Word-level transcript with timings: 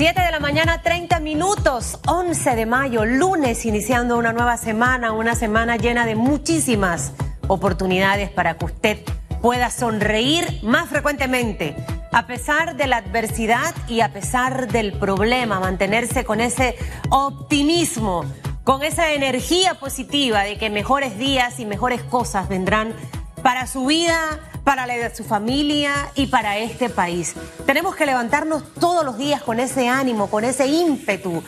7 0.00 0.18
de 0.18 0.30
la 0.30 0.40
mañana, 0.40 0.80
30 0.80 1.20
minutos, 1.20 2.00
11 2.06 2.56
de 2.56 2.64
mayo, 2.64 3.04
lunes, 3.04 3.66
iniciando 3.66 4.16
una 4.16 4.32
nueva 4.32 4.56
semana, 4.56 5.12
una 5.12 5.34
semana 5.34 5.76
llena 5.76 6.06
de 6.06 6.14
muchísimas 6.14 7.12
oportunidades 7.48 8.30
para 8.30 8.56
que 8.56 8.64
usted 8.64 8.98
pueda 9.42 9.68
sonreír 9.68 10.60
más 10.62 10.88
frecuentemente, 10.88 11.76
a 12.12 12.26
pesar 12.26 12.76
de 12.78 12.86
la 12.86 12.96
adversidad 12.96 13.74
y 13.88 14.00
a 14.00 14.10
pesar 14.10 14.72
del 14.72 14.94
problema, 14.94 15.60
mantenerse 15.60 16.24
con 16.24 16.40
ese 16.40 16.76
optimismo, 17.10 18.24
con 18.64 18.82
esa 18.82 19.12
energía 19.12 19.74
positiva 19.74 20.44
de 20.44 20.56
que 20.56 20.70
mejores 20.70 21.18
días 21.18 21.60
y 21.60 21.66
mejores 21.66 22.02
cosas 22.04 22.48
vendrán 22.48 22.94
para 23.42 23.66
su 23.66 23.84
vida, 23.84 24.40
para 24.64 24.86
la 24.86 24.94
de 24.94 25.14
su 25.14 25.24
familia 25.24 25.92
y 26.14 26.26
para 26.26 26.58
este 26.58 26.88
país. 26.88 27.34
Tenemos 27.66 27.96
que 27.96 28.06
levantarnos 28.06 28.74
todos 28.74 29.04
los 29.04 29.18
días 29.18 29.42
con 29.42 29.60
ese 29.60 29.88
ánimo, 29.88 30.28
con 30.28 30.44
ese 30.44 30.66
ímpetu, 30.66 31.42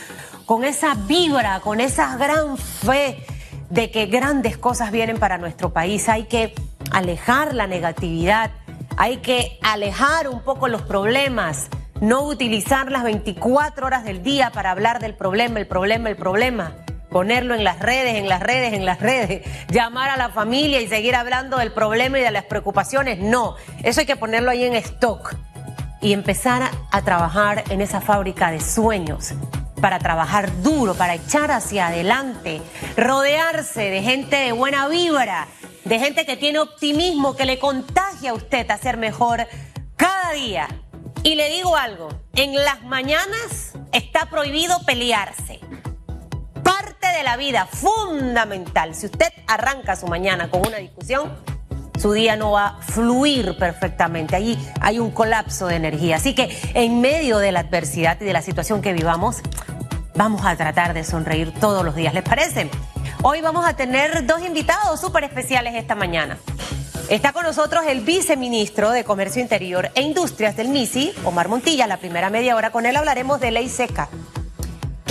con 0.46 0.64
esa 0.64 0.94
vibra, 0.94 1.60
con 1.60 1.80
esa 1.80 2.16
gran 2.16 2.56
fe 2.56 3.24
de 3.70 3.90
que 3.90 4.06
grandes 4.06 4.58
cosas 4.58 4.90
vienen 4.90 5.18
para 5.18 5.38
nuestro 5.38 5.72
país. 5.72 6.08
Hay 6.08 6.24
que 6.24 6.54
alejar 6.90 7.54
la 7.54 7.66
negatividad, 7.66 8.50
hay 8.96 9.18
que 9.18 9.58
alejar 9.62 10.28
un 10.28 10.40
poco 10.40 10.68
los 10.68 10.82
problemas, 10.82 11.68
no 12.00 12.22
utilizar 12.22 12.90
las 12.90 13.04
24 13.04 13.86
horas 13.86 14.04
del 14.04 14.22
día 14.22 14.50
para 14.50 14.70
hablar 14.70 15.00
del 15.00 15.14
problema, 15.14 15.60
el 15.60 15.66
problema, 15.66 16.08
el 16.08 16.16
problema 16.16 16.72
ponerlo 17.12 17.54
en 17.54 17.62
las 17.62 17.78
redes, 17.78 18.16
en 18.16 18.28
las 18.28 18.40
redes, 18.40 18.72
en 18.72 18.84
las 18.84 19.00
redes, 19.00 19.42
llamar 19.68 20.10
a 20.10 20.16
la 20.16 20.30
familia 20.30 20.80
y 20.80 20.88
seguir 20.88 21.14
hablando 21.14 21.58
del 21.58 21.72
problema 21.72 22.18
y 22.18 22.22
de 22.22 22.30
las 22.30 22.44
preocupaciones. 22.44 23.18
No, 23.18 23.54
eso 23.82 24.00
hay 24.00 24.06
que 24.06 24.16
ponerlo 24.16 24.50
ahí 24.50 24.64
en 24.64 24.74
stock 24.74 25.36
y 26.00 26.14
empezar 26.14 26.68
a, 26.90 27.02
trabajar 27.02 27.62
en 27.68 27.80
esa 27.80 28.00
fábrica 28.00 28.50
de 28.50 28.60
sueños 28.60 29.34
para 29.80 29.98
trabajar 29.98 30.62
duro, 30.62 30.94
para 30.94 31.14
echar 31.14 31.50
hacia 31.50 31.88
adelante, 31.88 32.60
rodearse 32.96 33.90
de 33.90 34.02
gente 34.02 34.36
de 34.36 34.52
buena 34.52 34.88
vibra, 34.88 35.46
de 35.84 35.98
gente 35.98 36.24
que 36.24 36.36
tiene 36.36 36.60
optimismo, 36.60 37.36
que 37.36 37.44
le 37.44 37.58
contagia 37.58 38.30
a 38.30 38.34
usted 38.34 38.68
a 38.70 38.78
ser 38.78 38.96
mejor 38.96 39.46
cada 39.96 40.32
día. 40.32 40.68
Y 41.24 41.36
le 41.36 41.50
digo 41.50 41.76
algo, 41.76 42.08
en 42.34 42.54
las 42.54 42.82
mañanas 42.82 43.74
está 43.92 44.26
prohibido 44.26 44.84
pelearse 44.84 45.60
de 47.12 47.22
la 47.22 47.36
vida, 47.36 47.66
fundamental. 47.66 48.94
Si 48.94 49.06
usted 49.06 49.32
arranca 49.46 49.96
su 49.96 50.06
mañana 50.06 50.50
con 50.50 50.66
una 50.66 50.78
discusión, 50.78 51.32
su 52.00 52.12
día 52.12 52.36
no 52.36 52.52
va 52.52 52.66
a 52.66 52.82
fluir 52.82 53.56
perfectamente. 53.58 54.34
Allí 54.34 54.58
hay 54.80 54.98
un 54.98 55.10
colapso 55.10 55.66
de 55.66 55.76
energía. 55.76 56.16
Así 56.16 56.34
que 56.34 56.50
en 56.74 57.00
medio 57.00 57.38
de 57.38 57.52
la 57.52 57.60
adversidad 57.60 58.20
y 58.20 58.24
de 58.24 58.32
la 58.32 58.42
situación 58.42 58.82
que 58.82 58.92
vivamos, 58.92 59.36
vamos 60.14 60.44
a 60.44 60.56
tratar 60.56 60.94
de 60.94 61.04
sonreír 61.04 61.52
todos 61.60 61.84
los 61.84 61.94
días. 61.94 62.14
¿Les 62.14 62.22
parece? 62.22 62.70
Hoy 63.22 63.40
vamos 63.40 63.66
a 63.66 63.74
tener 63.76 64.26
dos 64.26 64.42
invitados 64.42 65.00
súper 65.00 65.24
especiales 65.24 65.74
esta 65.74 65.94
mañana. 65.94 66.38
Está 67.08 67.32
con 67.32 67.44
nosotros 67.44 67.84
el 67.86 68.00
viceministro 68.00 68.90
de 68.90 69.04
Comercio 69.04 69.42
Interior 69.42 69.90
e 69.94 70.02
Industrias 70.02 70.56
del 70.56 70.68
MISI, 70.68 71.12
Omar 71.24 71.48
Montilla. 71.48 71.86
La 71.86 71.98
primera 71.98 72.30
media 72.30 72.56
hora 72.56 72.70
con 72.70 72.86
él 72.86 72.96
hablaremos 72.96 73.38
de 73.38 73.50
ley 73.50 73.68
seca. 73.68 74.08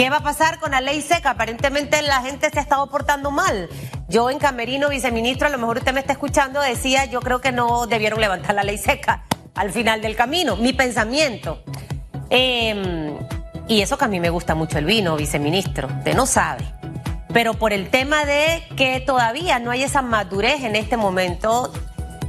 ¿Qué 0.02 0.10
va 0.10 0.18
a 0.18 0.24
pasar 0.24 0.60
con 0.60 0.72
la 0.72 0.82
ley 0.82 1.00
seca? 1.00 1.30
Aparentemente 1.30 2.02
la 2.02 2.24
gente 2.24 2.50
se 2.50 2.58
ha 2.58 2.62
estado 2.64 2.88
portando 2.88 3.30
mal. 3.30 3.70
Yo 4.10 4.32
en 4.32 4.40
Camerino, 4.40 4.90
viceministro, 4.90 5.46
a 5.46 5.52
lo 5.52 5.60
mejor 5.60 5.78
usted 5.78 5.94
me 5.94 6.00
está 6.00 6.14
escuchando, 6.14 6.60
decía, 6.60 7.06
yo 7.06 7.20
creo 7.20 7.40
que 7.40 7.52
no 7.52 7.86
debieron 7.86 8.20
levantar 8.20 8.56
la 8.56 8.64
ley 8.64 8.80
seca 8.80 9.26
al 9.54 9.72
final 9.72 10.02
del 10.02 10.16
camino. 10.16 10.56
Mi 10.56 10.74
pensamiento. 10.74 11.62
Em, 12.32 13.16
y 13.68 13.82
eso 13.82 13.96
que 14.00 14.06
a 14.06 14.08
mí 14.08 14.20
me 14.20 14.32
gusta 14.32 14.56
mucho 14.56 14.80
el 14.80 14.86
vino, 14.86 15.16
viceministro, 15.18 15.88
usted 15.88 16.16
no 16.16 16.26
sabe. 16.26 16.66
Pero 17.32 17.54
por 17.54 17.72
el 17.72 17.92
tema 17.92 18.26
de 18.26 18.64
que 18.76 19.02
todavía 19.02 19.60
no 19.60 19.70
hay 19.70 19.84
esa 19.84 20.02
madurez 20.02 20.64
en 20.64 20.76
este 20.76 20.98
momento 20.98 21.72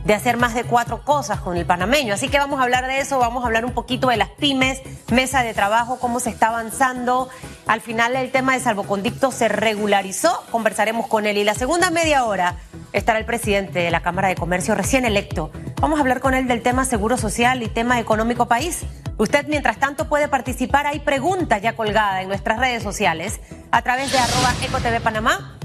de 0.04 0.14
hacer 0.14 0.36
más 0.36 0.54
de 0.54 0.64
cuatro 0.64 1.04
cosas 1.04 1.40
con 1.40 1.56
el 1.56 1.66
panameño. 1.66 2.14
Así 2.14 2.28
que 2.28 2.38
vamos 2.38 2.60
a 2.60 2.64
hablar 2.64 2.86
de 2.86 2.98
eso, 2.98 3.18
vamos 3.18 3.44
a 3.44 3.46
hablar 3.46 3.64
un 3.64 3.72
poquito 3.72 4.08
de 4.08 4.16
las 4.16 4.28
pymes, 4.28 4.82
mesa 5.10 5.42
de 5.42 5.54
trabajo, 5.54 5.98
cómo 5.98 6.20
se 6.20 6.30
está 6.30 6.48
avanzando. 6.48 7.28
Al 7.66 7.80
final 7.80 8.16
el 8.16 8.30
tema 8.30 8.54
de 8.54 8.60
salvoconducto 8.60 9.30
se 9.30 9.48
regularizó, 9.48 10.42
conversaremos 10.50 11.06
con 11.06 11.26
él. 11.26 11.38
Y 11.38 11.44
la 11.44 11.54
segunda 11.54 11.90
media 11.90 12.24
hora 12.24 12.56
estará 12.92 13.18
el 13.18 13.24
presidente 13.24 13.78
de 13.80 13.90
la 13.90 14.00
Cámara 14.00 14.28
de 14.28 14.34
Comercio 14.34 14.74
recién 14.74 15.04
electo. 15.04 15.50
Vamos 15.80 15.98
a 15.98 16.02
hablar 16.02 16.20
con 16.20 16.34
él 16.34 16.48
del 16.48 16.62
tema 16.62 16.84
seguro 16.84 17.16
social 17.16 17.62
y 17.62 17.68
tema 17.68 18.00
económico 18.00 18.46
país. 18.46 18.80
Usted, 19.18 19.46
mientras 19.46 19.78
tanto, 19.78 20.08
puede 20.08 20.28
participar. 20.28 20.86
Hay 20.86 21.00
preguntas 21.00 21.62
ya 21.62 21.76
colgadas 21.76 22.22
en 22.22 22.28
nuestras 22.28 22.58
redes 22.58 22.82
sociales 22.82 23.40
a 23.70 23.82
través 23.82 24.10
de 24.10 24.18
arroba 24.18 24.54
ecotv 24.62 25.02
panamá 25.02 25.58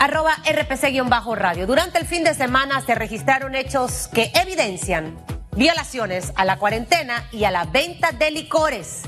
arroba 0.00 0.34
rpc-radio. 0.44 1.66
Durante 1.66 1.98
el 1.98 2.06
fin 2.06 2.24
de 2.24 2.34
semana 2.34 2.80
se 2.80 2.94
registraron 2.94 3.54
hechos 3.54 4.08
que 4.08 4.32
evidencian 4.34 5.14
violaciones 5.54 6.32
a 6.36 6.46
la 6.46 6.56
cuarentena 6.56 7.28
y 7.30 7.44
a 7.44 7.50
la 7.50 7.64
venta 7.64 8.10
de 8.12 8.30
licores. 8.30 9.02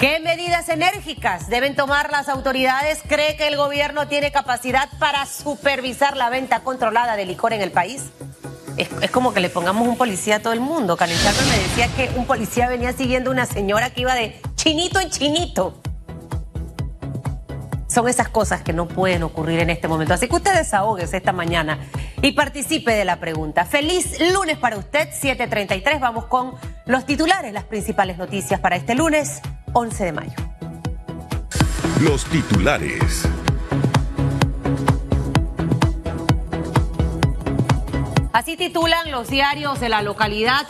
¿Qué 0.00 0.18
medidas 0.18 0.68
enérgicas 0.68 1.48
deben 1.48 1.76
tomar 1.76 2.10
las 2.10 2.28
autoridades? 2.28 3.00
¿Cree 3.06 3.36
que 3.36 3.46
el 3.46 3.56
gobierno 3.56 4.08
tiene 4.08 4.32
capacidad 4.32 4.88
para 4.98 5.24
supervisar 5.26 6.16
la 6.16 6.30
venta 6.30 6.60
controlada 6.60 7.14
de 7.14 7.24
licor 7.24 7.52
en 7.52 7.62
el 7.62 7.70
país? 7.70 8.10
Es, 8.76 9.10
como 9.12 9.32
que 9.32 9.38
le 9.38 9.50
pongamos 9.50 9.86
un 9.86 9.96
policía 9.96 10.36
a 10.36 10.40
todo 10.40 10.52
el 10.52 10.60
mundo. 10.60 10.96
Karen 10.96 11.16
me 11.16 11.58
decía 11.58 11.88
que 11.94 12.10
un 12.18 12.26
policía 12.26 12.68
venía 12.68 12.92
siguiendo 12.92 13.30
una 13.30 13.46
señora 13.46 13.90
que 13.90 14.00
iba 14.00 14.14
de 14.16 14.40
chinito 14.56 14.98
en 14.98 15.10
chinito. 15.10 15.80
Son 17.92 18.08
esas 18.08 18.30
cosas 18.30 18.62
que 18.62 18.72
no 18.72 18.88
pueden 18.88 19.22
ocurrir 19.22 19.60
en 19.60 19.68
este 19.68 19.86
momento. 19.86 20.14
Así 20.14 20.26
que 20.26 20.36
usted 20.36 20.54
desahogues 20.54 21.12
esta 21.12 21.32
mañana 21.32 21.78
y 22.22 22.32
participe 22.32 22.92
de 22.92 23.04
la 23.04 23.16
pregunta. 23.20 23.66
Feliz 23.66 24.18
lunes 24.32 24.56
para 24.56 24.78
usted, 24.78 25.10
7:33. 25.12 26.00
Vamos 26.00 26.24
con 26.24 26.54
los 26.86 27.04
titulares, 27.04 27.52
las 27.52 27.64
principales 27.64 28.16
noticias 28.16 28.60
para 28.60 28.76
este 28.76 28.94
lunes, 28.94 29.42
11 29.74 30.04
de 30.06 30.12
mayo. 30.12 30.32
Los 32.00 32.24
titulares. 32.24 33.28
Así 38.32 38.56
titulan 38.56 39.10
los 39.10 39.28
diarios 39.28 39.80
de 39.80 39.90
la 39.90 40.00
localidad. 40.00 40.66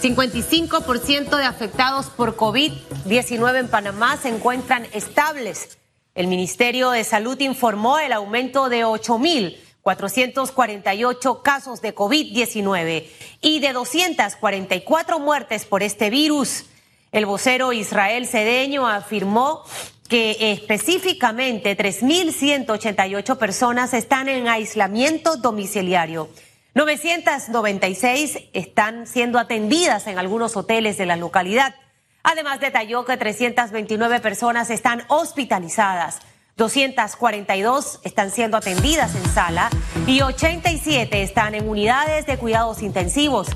55% 0.00 1.36
de 1.36 1.44
afectados 1.44 2.06
por 2.06 2.36
COVID-19 2.36 3.58
en 3.58 3.68
Panamá 3.68 4.16
se 4.16 4.28
encuentran 4.28 4.86
estables. 4.92 5.81
El 6.14 6.26
Ministerio 6.26 6.90
de 6.90 7.04
Salud 7.04 7.40
informó 7.40 7.98
el 7.98 8.12
aumento 8.12 8.68
de 8.68 8.84
8.448 8.84 11.40
casos 11.40 11.80
de 11.80 11.94
COVID-19 11.94 13.06
y 13.40 13.60
de 13.60 13.72
244 13.72 15.18
muertes 15.18 15.64
por 15.64 15.82
este 15.82 16.10
virus. 16.10 16.66
El 17.12 17.24
vocero 17.24 17.72
Israel 17.72 18.26
Cedeño 18.26 18.86
afirmó 18.86 19.64
que 20.06 20.52
específicamente 20.52 21.78
3.188 21.78 23.38
personas 23.38 23.94
están 23.94 24.28
en 24.28 24.48
aislamiento 24.48 25.38
domiciliario. 25.38 26.28
996 26.74 28.38
están 28.52 29.06
siendo 29.06 29.38
atendidas 29.38 30.06
en 30.06 30.18
algunos 30.18 30.58
hoteles 30.58 30.98
de 30.98 31.06
la 31.06 31.16
localidad. 31.16 31.74
Además, 32.22 32.60
detalló 32.60 33.04
que 33.04 33.16
329 33.16 34.20
personas 34.20 34.70
están 34.70 35.02
hospitalizadas, 35.08 36.20
242 36.56 38.00
están 38.04 38.30
siendo 38.30 38.56
atendidas 38.56 39.14
en 39.14 39.28
sala 39.30 39.68
y 40.06 40.22
87 40.22 41.22
están 41.22 41.54
en 41.54 41.68
unidades 41.68 42.24
de 42.26 42.38
cuidados 42.38 42.80
intensivos. 42.82 43.48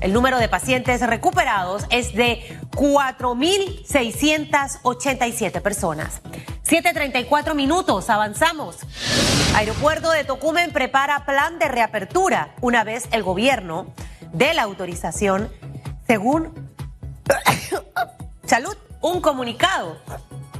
El 0.00 0.12
número 0.12 0.38
de 0.38 0.48
pacientes 0.48 1.04
recuperados 1.06 1.86
es 1.90 2.12
de 2.14 2.58
4.687 2.72 5.60
personas. 5.60 6.22
7.34 6.66 7.54
minutos, 7.54 8.10
avanzamos. 8.10 8.78
Aeropuerto 9.54 10.10
de 10.10 10.24
Tocumen 10.24 10.72
prepara 10.72 11.24
plan 11.26 11.58
de 11.58 11.68
reapertura 11.68 12.54
una 12.60 12.84
vez 12.84 13.08
el 13.12 13.22
gobierno 13.22 13.86
dé 14.32 14.54
la 14.54 14.62
autorización 14.62 15.52
según 16.06 16.59
Salud, 18.50 18.76
un 19.00 19.20
comunicado. 19.20 19.96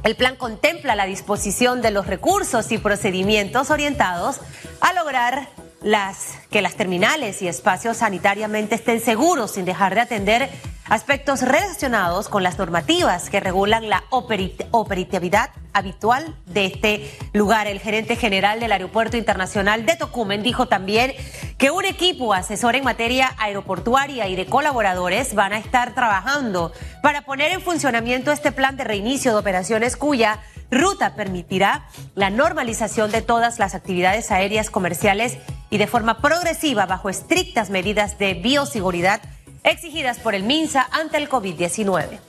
El 0.05 0.15
plan 0.15 0.37
contempla 0.37 0.95
la 0.95 1.05
disposición 1.05 1.81
de 1.81 1.91
los 1.91 2.07
recursos 2.07 2.71
y 2.71 2.77
procedimientos 2.77 3.69
orientados 3.69 4.37
a 4.79 4.93
lograr 4.93 5.49
las, 5.81 6.39
que 6.49 6.61
las 6.61 6.75
terminales 6.75 7.41
y 7.41 7.47
espacios 7.47 7.97
sanitariamente 7.97 8.75
estén 8.75 9.01
seguros 9.01 9.51
sin 9.51 9.65
dejar 9.65 9.95
de 9.95 10.01
atender 10.01 10.49
aspectos 10.85 11.41
relacionados 11.41 12.27
con 12.27 12.43
las 12.43 12.57
normativas 12.57 13.29
que 13.29 13.39
regulan 13.39 13.89
la 13.89 14.03
operatividad 14.09 15.49
habitual 15.73 16.35
de 16.47 16.65
este 16.65 17.17
lugar. 17.33 17.67
El 17.67 17.79
gerente 17.79 18.15
general 18.15 18.59
del 18.59 18.73
Aeropuerto 18.73 19.15
Internacional 19.15 19.85
de 19.85 19.95
Tocumen 19.95 20.43
dijo 20.43 20.67
también 20.67 21.13
que 21.57 21.71
un 21.71 21.85
equipo 21.85 22.33
asesor 22.33 22.75
en 22.75 22.83
materia 22.83 23.33
aeroportuaria 23.37 24.27
y 24.27 24.35
de 24.35 24.45
colaboradores 24.45 25.33
van 25.33 25.53
a 25.53 25.59
estar 25.59 25.95
trabajando 25.95 26.73
para 27.01 27.21
poner 27.21 27.53
en 27.53 27.61
funcionamiento 27.61 28.31
este 28.31 28.51
plan 28.51 28.75
de 28.75 28.83
reinicio 28.83 29.31
de 29.31 29.37
operaciones 29.37 29.95
cuya 29.95 30.39
ruta 30.71 31.15
permitirá 31.15 31.85
la 32.15 32.29
normalización 32.29 33.11
de 33.11 33.21
todas 33.21 33.59
las 33.59 33.75
actividades 33.75 34.31
aéreas 34.31 34.69
comerciales 34.69 35.37
y 35.69 35.77
de 35.77 35.87
forma 35.87 36.19
progresiva 36.19 36.85
bajo 36.85 37.09
estrictas 37.09 37.69
medidas 37.69 38.17
de 38.17 38.33
bioseguridad 38.33 39.21
exigidas 39.63 40.17
por 40.19 40.33
el 40.33 40.43
MINSA 40.43 40.87
ante 40.91 41.17
el 41.17 41.29
COVID-19. 41.29 42.19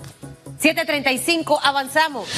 735, 0.59 1.61
avanzamos. 1.63 2.29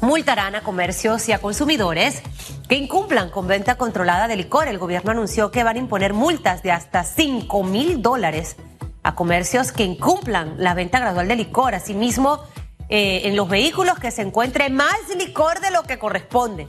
Multarán 0.00 0.54
a 0.54 0.62
comercios 0.62 1.28
y 1.28 1.32
a 1.32 1.38
consumidores 1.38 2.22
que 2.68 2.76
incumplan 2.76 3.30
con 3.30 3.46
venta 3.46 3.76
controlada 3.76 4.28
de 4.28 4.36
licor. 4.36 4.68
El 4.68 4.78
gobierno 4.78 5.10
anunció 5.10 5.50
que 5.50 5.64
van 5.64 5.76
a 5.76 5.78
imponer 5.78 6.12
multas 6.12 6.62
de 6.62 6.72
hasta 6.72 7.04
5 7.04 7.62
mil 7.64 8.02
dólares 8.02 8.56
a 9.02 9.14
comercios 9.14 9.72
que 9.72 9.84
incumplan 9.84 10.54
la 10.58 10.74
venta 10.74 10.98
gradual 10.98 11.28
de 11.28 11.36
licor. 11.36 11.74
Asimismo, 11.74 12.40
eh, 12.88 13.22
en 13.24 13.36
los 13.36 13.48
vehículos 13.48 13.98
que 13.98 14.10
se 14.10 14.22
encuentre 14.22 14.70
más 14.70 14.96
licor 15.16 15.60
de 15.60 15.70
lo 15.70 15.84
que 15.84 15.98
corresponde. 15.98 16.68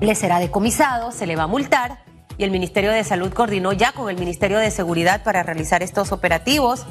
Le 0.00 0.14
será 0.14 0.38
decomisado, 0.38 1.12
se 1.12 1.26
le 1.26 1.36
va 1.36 1.44
a 1.44 1.46
multar 1.46 1.98
y 2.36 2.44
el 2.44 2.50
Ministerio 2.50 2.90
de 2.90 3.02
Salud 3.04 3.32
coordinó 3.32 3.72
ya 3.72 3.92
con 3.92 4.08
el 4.10 4.16
Ministerio 4.16 4.58
de 4.58 4.70
Seguridad 4.70 5.22
para 5.24 5.42
realizar 5.42 5.82
estos 5.82 6.12
operativos 6.12 6.86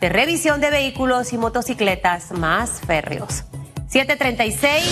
de 0.00 0.08
revisión 0.08 0.60
de 0.60 0.70
vehículos 0.70 1.32
y 1.32 1.38
motocicletas 1.38 2.32
más 2.32 2.80
férreos. 2.80 3.44
736 3.88 4.84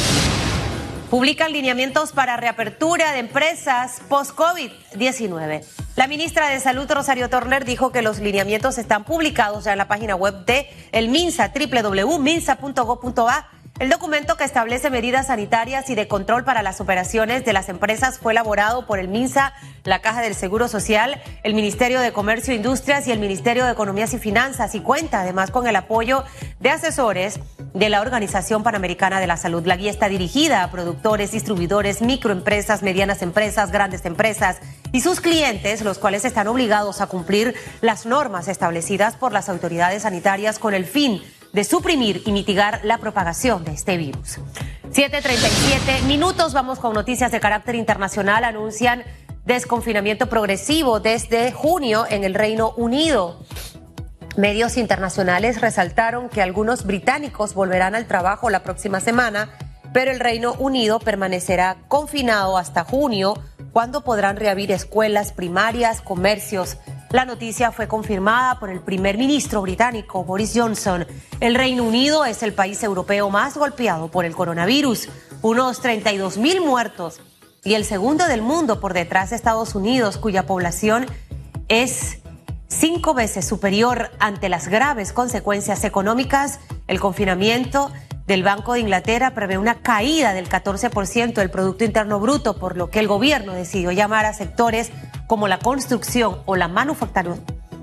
publican 1.11 1.53
lineamientos 1.53 2.13
para 2.13 2.37
reapertura 2.37 3.13
de 3.13 3.19
empresas 3.19 4.01
post-COVID-19. 4.09 5.82
La 5.95 6.07
ministra 6.07 6.49
de 6.49 6.59
Salud, 6.59 6.91
Rosario 6.91 7.29
Torner, 7.29 7.67
dijo 7.67 7.93
que 7.93 8.01
los 8.01 8.19
lineamientos 8.19 8.79
están 8.79 9.05
publicados 9.05 9.65
ya 9.65 9.73
en 9.73 9.79
la 9.79 9.89
página 9.89 10.17
web 10.17 10.47
de 10.47 10.71
el 10.91 11.09
MINSA, 11.09 11.53
www.minsa.gov.a 11.55 13.49
el 13.79 13.89
documento 13.89 14.37
que 14.37 14.45
establece 14.45 14.91
medidas 14.91 15.27
sanitarias 15.27 15.91
y 15.91 15.95
de 15.95 16.07
control 16.07 16.45
para 16.45 16.63
las 16.63 16.81
operaciones 16.81 17.45
de 17.45 17.53
las 17.53 17.69
empresas 17.69 18.19
fue 18.19 18.33
elaborado 18.33 18.87
por 18.87 18.99
el 18.99 19.09
MINSA, 19.09 19.55
la 19.85 20.01
Caja 20.01 20.21
del 20.21 20.35
Seguro 20.35 20.69
Social, 20.69 21.21
el 21.43 21.55
Ministerio 21.55 22.01
de 22.01 22.13
Comercio 22.13 22.53
e 22.53 22.57
Industrias 22.57 23.07
y 23.09 23.13
el 23.13 23.19
Ministerio 23.19 23.65
de 23.65 23.73
Economías 23.73 24.15
y 24.15 24.19
Finanzas 24.19 24.75
y 24.75 24.81
cuenta 24.81 25.23
además 25.23 25.51
con 25.51 25.67
el 25.67 25.75
apoyo 25.75 26.23
de 26.61 26.71
asesores 26.71 27.41
de 27.75 27.89
la 27.89 28.01
Organización 28.01 28.63
Panamericana 28.63 29.21
de 29.21 29.27
la 29.27 29.37
Salud. 29.37 29.67
La 29.67 29.77
guía 29.77 29.91
está 29.91 30.09
dirigida 30.09 30.63
a 30.63 30.71
productores, 30.71 31.33
distribuidores, 31.33 32.03
microempresas, 32.03 32.83
medianas 32.83 33.23
empresas, 33.23 33.73
grandes 33.73 34.05
empresas 34.05 34.59
y 34.93 35.01
sus 35.01 35.21
clientes, 35.21 35.83
los 35.83 35.99
cuales 35.99 36.25
están 36.25 36.49
obligados 36.49 37.01
a 37.01 37.07
cumplir 37.07 37.55
las 37.81 38.07
normas 38.07 38.49
establecidas 38.49 39.17
por 39.17 39.33
las 39.33 39.49
autoridades 39.49 40.03
sanitarias 40.03 40.59
con 40.59 40.75
el 40.75 40.85
fin 40.85 41.23
de 41.53 41.65
suprimir 41.65 42.23
y 42.25 42.33
mitigar 42.33 42.81
la 42.83 42.99
propagación 42.99 43.65
de 43.65 43.73
este 43.73 43.97
virus. 43.97 44.39
7.37 44.93 46.03
minutos, 46.05 46.53
vamos 46.53 46.79
con 46.79 46.95
noticias 46.95 47.33
de 47.33 47.41
carácter 47.41 47.75
internacional. 47.75 48.45
Anuncian 48.45 49.05
desconfinamiento 49.45 50.29
progresivo 50.29 51.01
desde 51.01 51.53
junio 51.53 52.07
en 52.09 52.25
el 52.25 52.35
Reino 52.35 52.73
Unido. 52.77 53.39
Medios 54.37 54.79
internacionales 54.79 55.61
resaltaron 55.61 56.29
que 56.31 56.41
algunos 56.41 56.85
británicos 56.87 57.53
volverán 57.53 57.95
al 57.95 58.07
trabajo 58.07 58.49
la 58.49 58.63
próxima 58.63 59.01
semana, 59.01 59.51
pero 59.93 60.11
el 60.11 60.21
Reino 60.21 60.55
Unido 60.55 61.01
permanecerá 61.01 61.77
confinado 61.89 62.57
hasta 62.57 62.83
junio, 62.83 63.35
cuando 63.73 64.05
podrán 64.05 64.37
reabrir 64.37 64.73
escuelas 64.73 65.33
primarias, 65.33 66.01
comercios, 66.01 66.79
la 67.13 67.27
noticia 67.27 67.73
fue 67.73 67.89
confirmada 67.89 68.59
por 68.59 68.71
el 68.71 68.81
primer 68.81 69.19
ministro 69.19 69.61
británico 69.61 70.25
Boris 70.25 70.53
Johnson. 70.55 71.07
El 71.41 71.55
Reino 71.55 71.85
Unido 71.85 72.25
es 72.25 72.43
el 72.43 72.55
país 72.55 72.83
europeo 72.83 73.29
más 73.29 73.59
golpeado 73.59 74.09
por 74.09 74.25
el 74.25 74.35
coronavirus, 74.35 75.11
unos 75.43 75.81
32 75.83 76.39
mil 76.39 76.63
muertos, 76.63 77.21
y 77.65 77.75
el 77.75 77.85
segundo 77.85 78.27
del 78.29 78.41
mundo 78.41 78.81
por 78.81 78.95
detrás 78.95 79.29
de 79.29 79.37
Estados 79.37 79.75
Unidos, 79.75 80.17
cuya 80.17 80.47
población 80.47 81.05
es 81.69 82.22
cinco 82.73 83.15
veces 83.15 83.47
superior 83.47 84.11
ante 84.19 84.49
las 84.49 84.69
graves 84.69 85.13
consecuencias 85.13 85.85
económicas. 85.85 86.61
El 86.89 87.01
confinamiento 87.01 87.93
del 88.27 88.43
Banco 88.43 88.75
de 88.75 88.81
Inglaterra 88.81 89.35
prevé 89.35 89.59
una 89.59 89.77
caída 89.77 90.33
del 90.33 90.49
14% 90.49 91.35
del 91.35 91.51
Producto 91.51 91.85
Interno 91.85 92.19
Bruto, 92.19 92.59
por 92.59 92.77
lo 92.77 92.91
que 92.91 93.01
el 93.01 93.09
gobierno 93.09 93.53
decidió 93.53 93.93
llamar 93.93 94.27
a 94.27 94.33
sectores 94.33 94.91
como 95.27 95.49
la 95.49 95.59
construcción 95.59 96.39
o 96.47 96.57
la 96.57 96.69
manufactura 96.69 97.37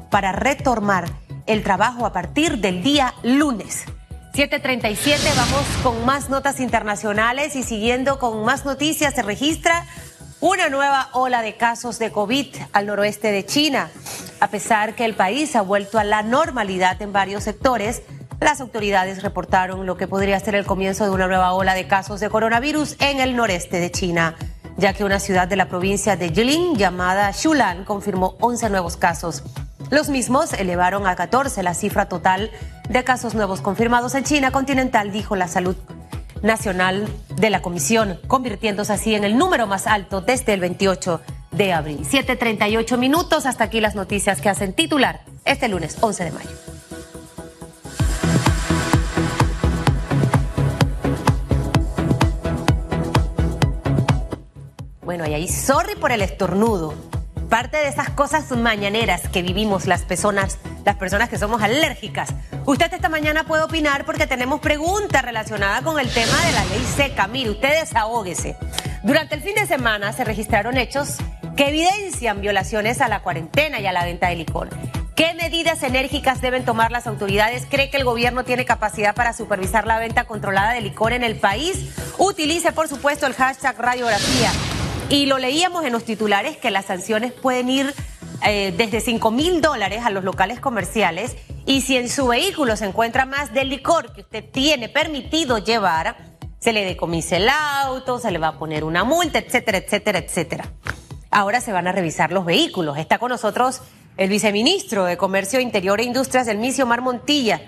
para 0.09 0.31
retomar 0.31 1.06
el 1.45 1.63
trabajo 1.63 2.06
a 2.06 2.13
partir 2.13 2.57
del 2.57 2.83
día 2.83 3.13
lunes. 3.24 3.86
737, 4.33 5.21
vamos 5.36 5.63
con 5.83 6.06
más 6.06 6.30
notas 6.30 6.59
internacionales 6.59 7.56
y 7.56 7.63
siguiendo 7.63 8.19
con 8.19 8.44
más 8.45 8.65
noticias, 8.65 9.13
se 9.13 9.21
registra 9.21 9.86
una 10.39 10.69
nueva 10.69 11.09
ola 11.13 11.41
de 11.41 11.57
casos 11.57 12.00
de 12.00 12.12
COVID 12.12 12.47
al 12.71 12.86
noroeste 12.86 13.31
de 13.31 13.45
China. 13.45 13.89
A 14.39 14.47
pesar 14.47 14.95
que 14.95 15.06
el 15.06 15.15
país 15.15 15.56
ha 15.56 15.62
vuelto 15.62 16.00
a 16.00 16.03
la 16.03 16.24
normalidad 16.24 17.01
en 17.01 17.12
varios 17.12 17.44
sectores, 17.44 18.01
las 18.39 18.62
autoridades 18.62 19.21
reportaron 19.21 19.86
lo 19.86 19.97
que 19.97 20.07
podría 20.07 20.39
ser 20.39 20.56
el 20.56 20.65
comienzo 20.65 21.03
de 21.03 21.12
una 21.12 21.27
nueva 21.27 21.53
ola 21.53 21.74
de 21.74 21.88
casos 21.88 22.19
de 22.19 22.30
coronavirus 22.30 22.95
en 23.00 23.19
el 23.19 23.36
noreste 23.36 23.80
de 23.80 23.91
China 23.91 24.36
ya 24.80 24.94
que 24.94 25.03
una 25.03 25.19
ciudad 25.19 25.47
de 25.47 25.57
la 25.57 25.68
provincia 25.68 26.15
de 26.15 26.30
Jilin 26.30 26.75
llamada 26.75 27.31
Shulan 27.31 27.83
confirmó 27.83 28.36
11 28.39 28.69
nuevos 28.69 28.95
casos. 28.95 29.44
Los 29.89 30.09
mismos 30.09 30.53
elevaron 30.53 31.06
a 31.06 31.15
14 31.15 31.63
la 31.63 31.74
cifra 31.74 32.07
total 32.07 32.50
de 32.88 33.03
casos 33.03 33.36
nuevos 33.36 33.59
confirmados 33.59 34.15
en 34.15 34.24
China 34.24 34.51
continental, 34.51 35.12
dijo 35.12 35.36
la 35.36 35.50
salud 35.50 35.75
nacional 36.41 37.09
de 37.36 37.50
la 37.50 37.62
comisión, 37.62 38.19
convirtiéndose 38.27 38.94
así 38.94 39.15
en 39.15 39.25
el 39.25 39.38
número 39.38 39.68
más 39.68 39.86
alto 39.86 40.21
desde 40.21 40.53
el 40.53 40.62
28 40.62 41.19
de 41.60 41.74
abril. 41.74 42.00
7.38 42.10 42.98
minutos, 42.98 43.46
hasta 43.46 43.66
aquí 43.66 43.82
las 43.82 43.94
noticias 43.94 44.40
que 44.40 44.48
hacen 44.48 44.72
titular 44.74 45.22
este 45.44 45.68
lunes 45.68 45.98
11 46.00 46.24
de 46.24 46.32
mayo. 46.32 46.50
Bueno, 55.04 55.28
y 55.28 55.34
ahí, 55.34 55.48
sorry 55.50 55.96
por 55.96 56.14
el 56.14 56.22
estornudo. 56.22 56.94
Parte 57.50 57.78
de 57.78 57.90
esas 57.90 58.10
cosas 58.12 58.50
mañaneras 58.52 59.28
que 59.28 59.42
vivimos 59.42 59.86
las 59.86 60.04
personas, 60.04 60.60
las 60.86 60.96
personas 60.96 61.28
que 61.28 61.38
somos 61.38 61.62
alérgicas. 61.62 62.30
Usted 62.66 62.94
esta 62.94 63.10
mañana 63.10 63.44
puede 63.44 63.64
opinar 63.64 64.06
porque 64.06 64.28
tenemos 64.28 64.62
preguntas 64.62 65.24
relacionadas 65.24 65.82
con 65.82 66.00
el 66.00 66.10
tema 66.10 66.39
de 66.46 66.51
la 66.54 66.63
ley 66.66 66.86
seca. 66.96 67.28
Mire, 67.28 67.50
usted 67.50 67.82
desahóguese. 67.82 68.56
Durante 69.04 69.36
el 69.36 69.42
fin 69.42 69.56
de 69.56 69.66
semana 69.66 70.13
se 70.13 70.24
registraron 70.24 70.78
hechos 70.78 71.18
que 71.60 71.68
evidencian 71.68 72.39
violaciones 72.39 73.01
a 73.01 73.10
la 73.10 73.22
cuarentena 73.22 73.82
y 73.82 73.86
a 73.86 73.92
la 73.92 74.06
venta 74.06 74.30
de 74.30 74.38
licor. 74.38 74.70
¿Qué 75.13 75.34
medidas 75.34 75.84
enérgicas 75.84 76.39
deben 76.39 76.63
tomar 76.63 76.89
las 76.89 77.06
autoridades? 77.06 77.66
¿Cree 77.70 77.89
que 77.89 77.98
el 77.98 78.06
gobierno 78.06 78.46
tiene 78.46 78.63
capacidad 78.63 79.13
para 79.13 79.34
supervisar 79.34 79.86
la 79.86 80.00
venta 80.00 80.24
controlada 80.24 80.72
de 80.72 80.80
licor 80.80 81.12
en 81.12 81.22
el 81.22 81.36
país? 81.36 81.94
Utilice, 82.18 82.72
por 82.72 82.88
supuesto, 82.88 83.25
el 83.25 83.34
hashtag 83.34 83.78
radiografía 83.78 84.54
y 85.10 85.25
lo 85.25 85.38
leíamos 85.38 85.84
en 85.84 85.92
los 85.92 86.06
titulares 86.06 86.56
que 86.56 86.72
las 86.72 86.86
sanciones 86.86 87.34
pueden 87.34 87.70
ir 87.70 87.94
eh, 88.46 88.74
desde 88.78 89.01
5 89.01 89.30
mil 89.30 89.60
dólares 89.60 90.06
a 90.06 90.12
los 90.12 90.24
locales 90.24 90.62
comerciales 90.62 91.36
y 91.66 91.82
si 91.82 91.98
en 91.98 92.08
su 92.08 92.28
vehículo 92.28 92.78
se 92.78 92.86
encuentra 92.86 93.25
más 93.25 93.54
del 93.54 93.68
licor 93.68 94.13
que 94.13 94.22
usted 94.22 94.46
tiene 94.50 94.88
permitido 94.88 95.58
llevar, 95.58 96.16
se 96.62 96.72
le 96.72 96.86
decomise 96.86 97.36
el 97.36 97.50
auto, 97.50 98.18
se 98.18 98.32
le 98.32 98.39
va 98.39 98.48
a 98.48 98.58
poner 98.58 98.86
una 98.86 99.04
multa, 99.04 99.39
etcétera, 99.39 99.80
etcétera, 99.80 100.20
etcétera. 100.20 100.72
Ahora 101.31 101.62
se 101.62 101.71
van 101.71 101.88
a 101.88 101.91
revisar 101.91 102.31
los 102.31 102.45
vehículos. 102.45 102.98
Está 102.98 103.19
con 103.19 103.29
nosotros 103.29 103.81
el 104.17 104.29
viceministro 104.29 105.05
de 105.05 105.15
Comercio 105.15 105.59
Interior 105.59 106.00
e 106.00 106.03
Industrias, 106.03 106.48
del 106.48 106.57
Micio 106.57 106.86
Mar 106.86 107.01
Montilla. 107.01 107.62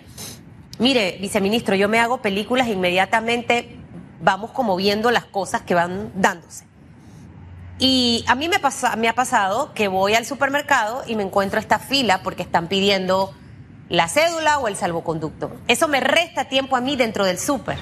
Mire, 0.79 1.17
viceministro, 1.21 1.75
yo 1.75 1.87
me 1.87 1.99
hago 1.99 2.21
películas 2.21 2.67
inmediatamente, 2.67 3.77
vamos 4.19 4.51
como 4.51 4.75
viendo 4.75 5.11
las 5.11 5.25
cosas 5.25 5.61
que 5.61 5.75
van 5.75 6.11
dándose. 6.15 6.65
Y 7.77 8.25
a 8.27 8.35
mí 8.35 8.49
me 8.49 8.55
ha 9.07 9.13
pasado 9.13 9.73
que 9.73 9.87
voy 9.87 10.15
al 10.15 10.25
supermercado 10.25 11.03
y 11.05 11.15
me 11.15 11.23
encuentro 11.23 11.59
esta 11.59 11.77
fila 11.77 12.21
porque 12.23 12.41
están 12.41 12.67
pidiendo 12.67 13.33
la 13.89 14.07
cédula 14.07 14.57
o 14.59 14.67
el 14.67 14.75
salvoconducto. 14.75 15.51
Eso 15.67 15.87
me 15.87 15.99
resta 15.99 16.45
tiempo 16.45 16.75
a 16.75 16.81
mí 16.81 16.95
dentro 16.95 17.25
del 17.25 17.37
súper. 17.37 17.77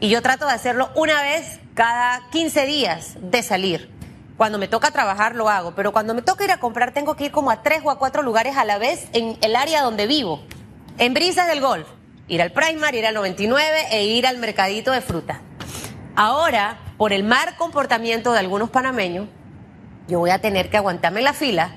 Y 0.00 0.08
yo 0.08 0.20
trato 0.20 0.46
de 0.46 0.52
hacerlo 0.52 0.90
una 0.96 1.22
vez 1.22 1.60
cada 1.74 2.28
15 2.30 2.66
días 2.66 3.16
de 3.20 3.42
salir. 3.42 3.90
Cuando 4.36 4.58
me 4.58 4.68
toca 4.68 4.90
trabajar 4.90 5.34
lo 5.34 5.48
hago, 5.48 5.74
pero 5.74 5.92
cuando 5.92 6.14
me 6.14 6.22
toca 6.22 6.44
ir 6.44 6.50
a 6.50 6.58
comprar 6.58 6.92
tengo 6.92 7.16
que 7.16 7.26
ir 7.26 7.32
como 7.32 7.50
a 7.50 7.62
tres 7.62 7.82
o 7.84 7.90
a 7.90 7.98
cuatro 7.98 8.22
lugares 8.22 8.56
a 8.56 8.64
la 8.64 8.78
vez 8.78 9.08
en 9.12 9.36
el 9.42 9.56
área 9.56 9.82
donde 9.82 10.06
vivo. 10.06 10.42
En 10.98 11.14
Brisas 11.14 11.48
del 11.48 11.60
Golf. 11.60 11.86
Ir 12.28 12.40
al 12.40 12.52
Primar, 12.52 12.94
ir 12.94 13.04
al 13.06 13.14
99 13.14 13.64
e 13.90 14.04
ir 14.04 14.26
al 14.26 14.38
mercadito 14.38 14.90
de 14.90 15.00
fruta. 15.00 15.42
Ahora, 16.14 16.78
por 16.96 17.12
el 17.12 17.24
mal 17.24 17.56
comportamiento 17.56 18.32
de 18.32 18.38
algunos 18.38 18.70
panameños, 18.70 19.28
yo 20.08 20.18
voy 20.18 20.30
a 20.30 20.40
tener 20.40 20.70
que 20.70 20.76
aguantarme 20.76 21.20
la 21.20 21.32
fila 21.32 21.76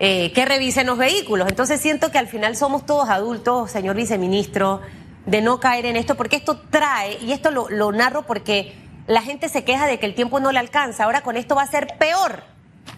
eh, 0.00 0.32
que 0.32 0.44
revisen 0.44 0.86
los 0.86 0.96
vehículos. 0.96 1.48
Entonces 1.48 1.80
siento 1.80 2.10
que 2.10 2.18
al 2.18 2.28
final 2.28 2.56
somos 2.56 2.86
todos 2.86 3.08
adultos, 3.08 3.70
señor 3.70 3.96
viceministro, 3.96 4.80
de 5.26 5.42
no 5.42 5.60
caer 5.60 5.86
en 5.86 5.96
esto, 5.96 6.14
porque 6.16 6.36
esto 6.36 6.60
trae, 6.70 7.18
y 7.20 7.32
esto 7.32 7.50
lo, 7.50 7.68
lo 7.68 7.92
narro 7.92 8.22
porque 8.22 8.74
la 9.08 9.22
gente 9.22 9.48
se 9.48 9.64
queja 9.64 9.86
de 9.86 9.98
que 9.98 10.06
el 10.06 10.14
tiempo 10.14 10.38
no 10.38 10.52
le 10.52 10.58
alcanza, 10.58 11.04
ahora 11.04 11.22
con 11.22 11.36
esto 11.36 11.56
va 11.56 11.62
a 11.62 11.66
ser 11.66 11.88
peor. 11.98 12.42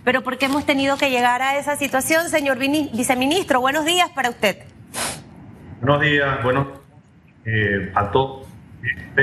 Pero 0.04 0.22
¿por 0.22 0.38
qué 0.38 0.46
hemos 0.46 0.66
tenido 0.66 0.96
que 0.96 1.08
llegar 1.08 1.40
a 1.40 1.56
esa 1.56 1.76
situación, 1.76 2.28
señor 2.28 2.58
viceministro? 2.58 3.60
Buenos 3.60 3.84
días 3.84 4.10
para 4.10 4.28
usted. 4.28 4.58
Buenos 5.80 6.02
días, 6.02 6.42
bueno, 6.42 6.72
eh, 7.44 7.92
a 7.94 8.10
todos, 8.10 8.48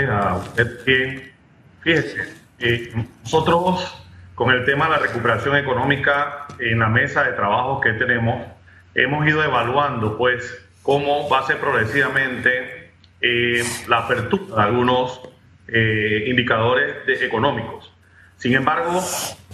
a 0.10 0.36
usted 0.38 0.84
que, 0.86 1.34
fíjese, 1.82 2.34
eh, 2.60 2.94
nosotros 3.24 4.06
con 4.34 4.52
el 4.52 4.64
tema 4.66 4.86
de 4.86 4.92
la 4.92 5.00
recuperación 5.00 5.58
económica 5.58 6.48
en 6.58 6.80
la 6.80 6.88
mesa 6.88 7.24
de 7.24 7.34
trabajo 7.34 7.82
que 7.82 7.94
tenemos, 7.94 8.48
hemos 8.96 9.28
ido 9.28 9.44
evaluando 9.44 10.18
pues 10.18 10.58
cómo 10.84 11.28
va 11.28 11.40
a 11.40 11.48
ser 11.48 11.60
progresivamente 11.60 12.92
eh, 13.20 13.64
la 13.88 14.00
apertura 14.00 14.56
de 14.56 14.62
algunos 14.62 15.22
eh, 15.68 16.26
indicadores 16.28 17.22
económicos. 17.22 17.92
Sin 18.38 18.54
embargo, 18.54 19.04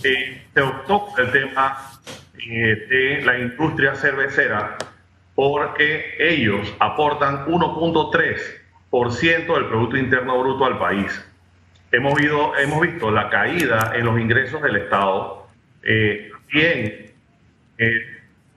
eh, 0.04 0.44
se 0.54 0.62
optó 0.62 1.08
el 1.18 1.32
tema 1.32 1.92
de 2.36 3.22
la 3.24 3.40
industria 3.40 3.96
cervecera 3.96 4.78
porque 5.36 6.16
ellos 6.20 6.74
aportan 6.80 7.46
1.3% 7.46 9.56
del 9.56 9.68
Producto 9.68 9.98
Interno 9.98 10.40
Bruto 10.40 10.66
al 10.66 10.78
país 10.78 11.24
hemos, 11.94 12.14
hemos 12.60 12.82
visto 12.82 13.12
la 13.12 13.30
caída 13.30 13.94
en 13.96 14.06
los 14.06 14.20
ingresos 14.20 14.62
del 14.62 14.76
Estado. 14.76 15.48
Eh, 15.84 16.32
bien, 16.52 17.12
eh, 17.78 18.02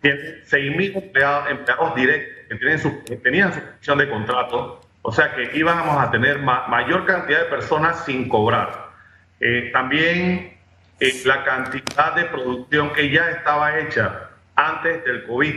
tiene 0.01 0.21
6.000 0.45 0.97
empleados, 0.97 1.51
empleados 1.51 1.95
directos 1.95 2.47
que 2.49 2.55
tienen 2.57 2.79
su, 2.79 3.05
tenían 3.23 3.53
su 3.81 3.97
de 3.97 4.09
contrato, 4.09 4.81
o 5.07 5.13
sea 5.13 5.37
que 5.37 5.57
íbamos 5.57 6.03
a 6.03 6.11
tener 6.11 6.41
mayor 6.41 7.07
cantidad 7.07 7.39
de 7.39 7.45
personas 7.45 8.05
sin 8.05 8.29
cobrar. 8.29 8.91
Eh, 9.39 9.71
también 9.73 10.59
eh, 10.99 11.23
la 11.25 11.45
cantidad 11.45 12.17
de 12.17 12.25
producción 12.25 12.93
que 12.93 13.09
ya 13.11 13.31
estaba 13.31 13.79
hecha 13.79 14.31
antes 14.57 15.05
del 15.05 15.25
COVID 15.27 15.55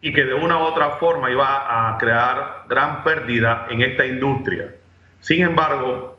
y 0.00 0.12
que 0.14 0.24
de 0.24 0.32
una 0.32 0.56
u 0.56 0.62
otra 0.62 0.92
forma 0.92 1.30
iba 1.30 1.90
a 1.90 1.98
crear 1.98 2.64
gran 2.66 3.04
pérdida 3.04 3.66
en 3.68 3.82
esta 3.82 4.06
industria. 4.06 4.70
Sin 5.20 5.42
embargo, 5.42 6.18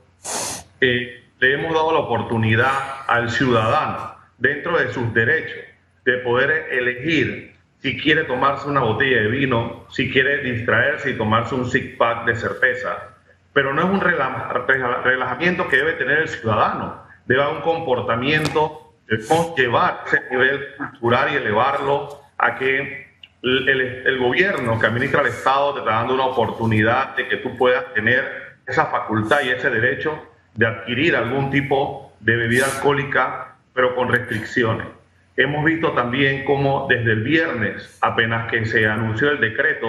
le 0.80 1.24
hemos 1.40 1.74
dado 1.74 1.92
la 1.92 2.00
oportunidad 2.02 2.72
al 3.08 3.32
ciudadano, 3.32 4.16
dentro 4.38 4.78
de 4.78 4.94
sus 4.94 5.12
derechos, 5.12 5.58
de 6.06 6.18
poder 6.20 6.68
elegir 6.70 7.53
si 7.84 7.98
quiere 7.98 8.24
tomarse 8.24 8.70
una 8.70 8.80
botella 8.80 9.24
de 9.24 9.28
vino, 9.28 9.86
si 9.90 10.10
quiere 10.10 10.38
distraerse 10.42 11.10
y 11.10 11.18
tomarse 11.18 11.54
un 11.54 11.70
six 11.70 11.98
pack 11.98 12.24
de 12.24 12.34
cerveza. 12.38 13.10
Pero 13.52 13.74
no 13.74 13.82
es 13.82 13.90
un 13.90 14.00
relajamiento 14.00 15.68
que 15.68 15.76
debe 15.76 15.92
tener 15.94 16.20
el 16.20 16.30
ciudadano, 16.30 17.04
debe 17.26 17.44
haber 17.44 17.58
un 17.58 17.62
comportamiento, 17.62 18.94
debemos 19.06 19.54
llevar 19.58 20.06
ese 20.08 20.22
nivel 20.32 20.76
cultural 20.78 21.34
y 21.34 21.36
elevarlo 21.36 22.22
a 22.38 22.56
que 22.56 23.06
el, 23.42 23.70
el, 23.70 24.18
gobierno 24.18 24.80
que 24.80 24.88
administra 24.88 25.20
el 25.20 25.28
Estado 25.28 25.74
te 25.74 25.80
está 25.82 25.92
dando 25.92 26.14
una 26.14 26.28
oportunidad 26.28 27.18
de 27.18 27.28
que 27.28 27.36
tú 27.36 27.58
puedas 27.58 27.94
tener 27.94 28.56
esa 28.66 28.86
facultad 28.86 29.42
y 29.42 29.50
ese 29.50 29.70
derecho 29.70 30.24
de 30.56 30.68
adquirir 30.68 31.18
algún 31.18 31.52
tipo 31.52 32.14
de 32.22 32.38
bebida 32.38 32.64
alcohólica, 32.64 33.58
pero 33.74 33.94
con 33.94 34.08
restricciones. 34.08 34.88
Hemos 35.36 35.66
visto 35.66 35.94
también 35.94 36.46
cómo 36.46 36.86
desde 36.88 37.14
el 37.14 37.24
viernes, 37.24 37.98
apenas 38.02 38.52
que 38.52 38.66
se 38.66 38.88
anunció 38.88 39.32
el 39.32 39.40
decreto, 39.40 39.88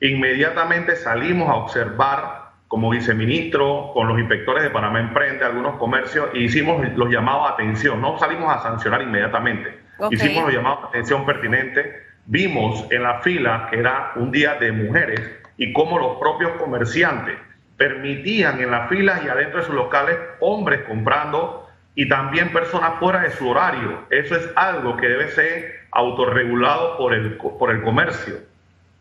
inmediatamente 0.00 0.96
salimos 0.96 1.50
a 1.50 1.56
observar 1.56 2.46
como 2.68 2.90
viceministro 2.90 3.90
con 3.92 4.08
los 4.08 4.18
inspectores 4.18 4.62
de 4.62 4.70
Panamá 4.70 5.00
Emprende 5.00 5.44
algunos 5.44 5.76
comercios 5.76 6.28
e 6.34 6.40
hicimos 6.40 6.82
los 6.96 7.10
llamados 7.10 7.50
a 7.50 7.52
atención. 7.52 8.00
No 8.00 8.18
salimos 8.18 8.54
a 8.54 8.62
sancionar 8.62 9.02
inmediatamente, 9.02 9.78
hicimos 10.10 10.44
los 10.44 10.54
llamados 10.54 10.84
a 10.84 10.88
atención 10.88 11.26
pertinentes. 11.26 11.86
Vimos 12.24 12.86
en 12.90 13.02
la 13.02 13.20
fila 13.20 13.68
que 13.70 13.78
era 13.78 14.12
un 14.16 14.32
día 14.32 14.54
de 14.54 14.72
mujeres 14.72 15.20
y 15.58 15.72
cómo 15.74 15.98
los 15.98 16.18
propios 16.18 16.52
comerciantes 16.52 17.36
permitían 17.76 18.60
en 18.60 18.70
las 18.70 18.88
filas 18.88 19.22
y 19.24 19.28
adentro 19.28 19.60
de 19.60 19.66
sus 19.66 19.74
locales 19.74 20.16
hombres 20.40 20.80
comprando 20.88 21.65
y 21.96 22.08
también 22.08 22.52
personas 22.52 23.00
fuera 23.00 23.20
de 23.22 23.30
su 23.30 23.48
horario. 23.48 24.06
Eso 24.10 24.36
es 24.36 24.48
algo 24.54 24.96
que 24.96 25.08
debe 25.08 25.30
ser 25.30 25.86
autorregulado 25.90 26.96
por 26.98 27.12
el, 27.14 27.32
por 27.32 27.70
el 27.70 27.82
comercio, 27.82 28.36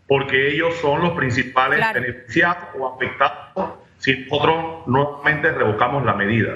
porque 0.08 0.48
ellos 0.54 0.74
son 0.78 1.02
los 1.02 1.12
principales 1.12 1.86
beneficiados 1.94 2.70
o 2.80 2.88
afectados 2.96 3.76
si 3.98 4.26
nosotros 4.26 4.88
nuevamente 4.88 5.52
revocamos 5.52 6.06
la 6.06 6.14
medida. 6.14 6.54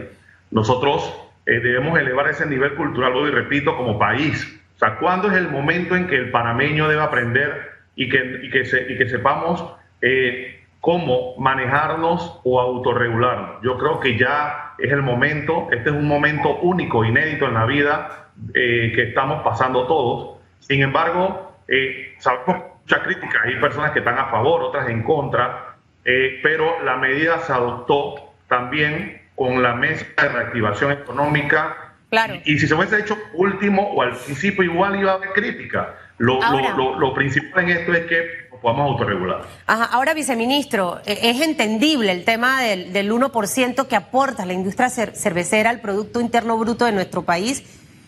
Nosotros 0.49 1.13
eh, 1.45 1.59
debemos 1.59 1.99
elevar 1.99 2.29
ese 2.29 2.45
nivel 2.45 2.73
cultural, 2.75 3.13
y 3.27 3.31
repito, 3.31 3.75
como 3.75 3.99
país. 3.99 4.59
O 4.75 4.79
sea, 4.79 4.95
¿cuándo 4.95 5.29
es 5.29 5.35
el 5.35 5.49
momento 5.49 5.95
en 5.95 6.07
que 6.07 6.15
el 6.15 6.31
panameño 6.31 6.87
debe 6.87 7.01
aprender 7.01 7.71
y 7.95 8.07
que, 8.07 8.39
y 8.43 8.49
que, 8.49 8.65
se, 8.65 8.91
y 8.91 8.97
que 8.97 9.09
sepamos 9.09 9.65
eh, 10.01 10.63
cómo 10.79 11.35
manejarnos 11.37 12.39
o 12.43 12.61
autorregularnos. 12.61 13.61
Yo 13.61 13.77
creo 13.77 13.99
que 13.99 14.17
ya 14.17 14.68
es 14.81 14.91
el 14.91 15.01
momento, 15.01 15.67
este 15.71 15.89
es 15.89 15.95
un 15.95 16.07
momento 16.07 16.57
único, 16.59 17.03
inédito 17.03 17.47
en 17.47 17.53
la 17.53 17.65
vida 17.65 18.29
eh, 18.53 18.91
que 18.95 19.03
estamos 19.09 19.43
pasando 19.43 19.87
todos. 19.87 20.39
Sin 20.59 20.81
embargo, 20.81 21.57
eh, 21.67 22.15
sabemos 22.19 22.63
mucha 22.81 23.03
crítica, 23.03 23.41
hay 23.43 23.55
personas 23.55 23.91
que 23.91 23.99
están 23.99 24.17
a 24.17 24.25
favor, 24.25 24.63
otras 24.63 24.89
en 24.89 25.03
contra, 25.03 25.75
eh, 26.05 26.39
pero 26.41 26.83
la 26.83 26.97
medida 26.97 27.39
se 27.39 27.53
adoptó 27.53 28.33
también 28.47 29.21
con 29.35 29.61
la 29.61 29.75
mesa 29.75 30.05
de 30.21 30.29
reactivación 30.29 30.91
económica. 30.91 31.93
Claro. 32.09 32.35
Y, 32.43 32.57
si 32.57 32.67
se 32.67 32.73
hubiese 32.73 32.99
hecho 32.99 33.17
último 33.33 33.83
o 33.93 34.01
al 34.01 34.15
principio 34.15 34.63
igual 34.63 34.99
iba 34.99 35.11
a 35.11 35.15
haber 35.15 35.29
crítica. 35.29 35.95
Lo, 36.17 36.39
lo, 36.75 36.99
lo 36.99 37.13
principal 37.13 37.63
en 37.63 37.69
esto 37.69 37.93
es 37.93 38.05
que 38.07 38.48
podamos 38.61 38.91
autorregular. 38.91 39.41
Ajá. 39.67 39.85
Ahora, 39.85 40.13
viceministro, 40.13 40.99
e, 41.05 41.29
es 41.29 41.41
entendible 41.41 42.11
el 42.11 42.25
tema 42.25 42.61
del, 42.61 42.93
del 42.93 43.11
1% 43.11 43.87
que 43.87 43.95
aporta 43.95 44.45
la 44.45 44.53
industria 44.53 44.89
cervecera 44.89 45.69
al 45.69 45.81
Producto 45.81 46.21
Interno 46.21 46.57
Bruto 46.57 46.85
de 46.85 46.91
nuestro 46.91 47.23
país. 47.23 47.63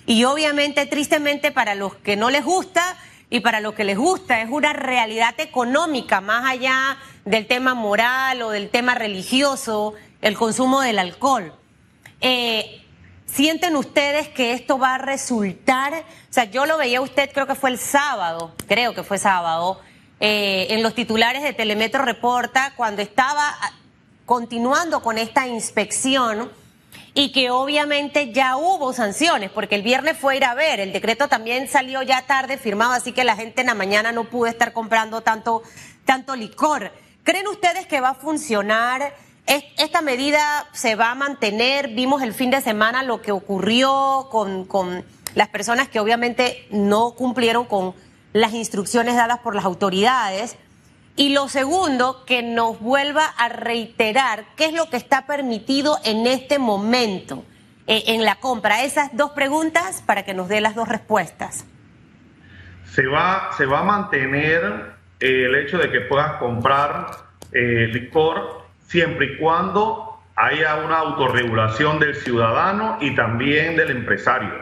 Y 0.06 0.24
obviamente, 0.24 0.86
tristemente, 0.86 1.52
para 1.52 1.76
los 1.76 1.96
que 1.96 2.16
no 2.16 2.30
les 2.30 2.44
gusta 2.44 2.98
y 3.30 3.40
para 3.40 3.62
los 3.62 3.74
que 3.74 3.84
les 3.84 3.98
gusta, 3.98 4.42
es 4.42 4.50
una 4.50 4.74
realidad 4.74 5.36
económica, 5.40 6.20
más 6.20 6.50
allá 6.50 6.98
del 7.24 7.48
tema 7.48 7.74
moral 7.74 8.42
o 8.42 8.50
del 8.50 8.70
tema 8.70 8.96
religioso, 8.96 9.94
el 10.22 10.38
consumo 10.38 10.82
del 10.82 11.00
alcohol. 11.00 11.54
Eh, 12.20 12.82
¿Sienten 13.26 13.78
ustedes 13.78 14.28
que 14.28 14.52
esto 14.52 14.78
va 14.78 14.96
a 14.96 14.98
resultar? 14.98 15.94
O 15.94 16.34
sea, 16.34 16.44
yo 16.46 16.66
lo 16.66 16.78
veía 16.78 17.00
usted, 17.00 17.32
creo 17.32 17.48
que 17.48 17.56
fue 17.56 17.70
el 17.70 17.78
sábado, 17.78 18.54
creo 18.68 18.94
que 18.94 19.04
fue 19.04 19.18
sábado, 19.18 19.80
eh, 20.24 20.68
en 20.70 20.84
los 20.84 20.94
titulares 20.94 21.42
de 21.42 21.52
Telemetro 21.52 22.06
Reporta 22.06 22.74
cuando 22.78 23.02
estaba 23.02 23.58
ah, 23.60 23.72
continuando 24.28 25.02
con 25.02 25.18
esta 25.18 25.48
inspección 25.48 26.52
y 27.16 27.32
que 27.32 27.50
obviamente 27.50 28.32
ya 28.32 28.56
hubo 28.56 28.94
sanciones, 28.94 29.50
porque 29.50 29.74
el 29.74 29.82
viernes 29.82 30.16
fue 30.18 30.38
ir 30.38 30.46
a 30.46 30.54
ver, 30.54 30.80
el 30.80 30.94
decreto 30.94 31.28
también 31.28 31.68
salió 31.68 32.04
ya 32.04 32.22
tarde 32.28 32.60
firmado, 32.60 32.94
así 32.94 33.14
que 33.14 33.24
la 33.24 33.36
gente 33.36 33.62
en 33.62 33.68
la 33.68 33.74
mañana 33.74 34.12
no 34.12 34.26
pudo 34.26 34.46
estar 34.46 34.74
comprando 34.74 35.22
tanto, 35.22 35.64
tanto 36.06 36.36
licor. 36.36 36.92
¿Creen 37.24 37.48
ustedes 37.48 37.88
que 37.88 38.00
va 38.00 38.10
a 38.10 38.14
funcionar? 38.14 39.16
¿Esta 39.48 40.02
medida 40.02 40.68
se 40.72 40.94
va 40.94 41.10
a 41.10 41.16
mantener? 41.16 41.88
Vimos 41.88 42.22
el 42.22 42.36
fin 42.36 42.52
de 42.52 42.62
semana 42.62 43.02
lo 43.02 43.24
que 43.24 43.32
ocurrió 43.32 44.28
con, 44.30 44.66
con 44.66 45.04
las 45.34 45.48
personas 45.48 45.90
que 45.90 46.00
obviamente 46.00 46.68
no 46.70 47.16
cumplieron 47.16 47.66
con 47.66 47.96
las 48.34 48.54
instrucciones 48.54 49.16
dadas 49.16 49.40
por 49.40 49.56
las 49.56 49.66
autoridades. 49.66 50.58
Y 51.16 51.34
lo 51.34 51.50
segundo, 51.50 52.24
que 52.26 52.42
nos 52.42 52.80
vuelva 52.80 53.26
a 53.26 53.50
reiterar 53.50 54.46
qué 54.56 54.66
es 54.66 54.74
lo 54.74 54.90
que 54.90 54.98
está 54.98 55.26
permitido 55.26 56.00
en 56.06 56.26
este 56.26 56.58
momento 56.58 57.44
eh, 57.88 58.04
en 58.08 58.24
la 58.24 58.36
compra. 58.36 58.84
Esas 58.84 59.16
dos 59.16 59.32
preguntas 59.32 60.02
para 60.06 60.24
que 60.24 60.34
nos 60.34 60.48
dé 60.48 60.62
las 60.62 60.76
dos 60.76 60.88
respuestas. 60.88 61.66
Se 62.86 63.06
va, 63.08 63.50
se 63.58 63.66
va 63.66 63.80
a 63.80 63.84
mantener 63.84 64.94
eh, 65.20 65.46
el 65.46 65.56
hecho 65.56 65.78
de 65.78 65.92
que 65.92 66.02
puedas 66.02 66.34
comprar 66.34 67.08
eh, 67.52 67.90
licor 67.92 68.66
siempre 68.88 69.34
y 69.34 69.38
cuando 69.38 70.20
haya 70.36 70.76
una 70.78 70.98
autorregulación 70.98 72.00
del 72.00 72.16
ciudadano 72.16 72.98
y 73.02 73.14
también 73.16 73.76
del 73.76 73.92
empresario. 73.92 74.54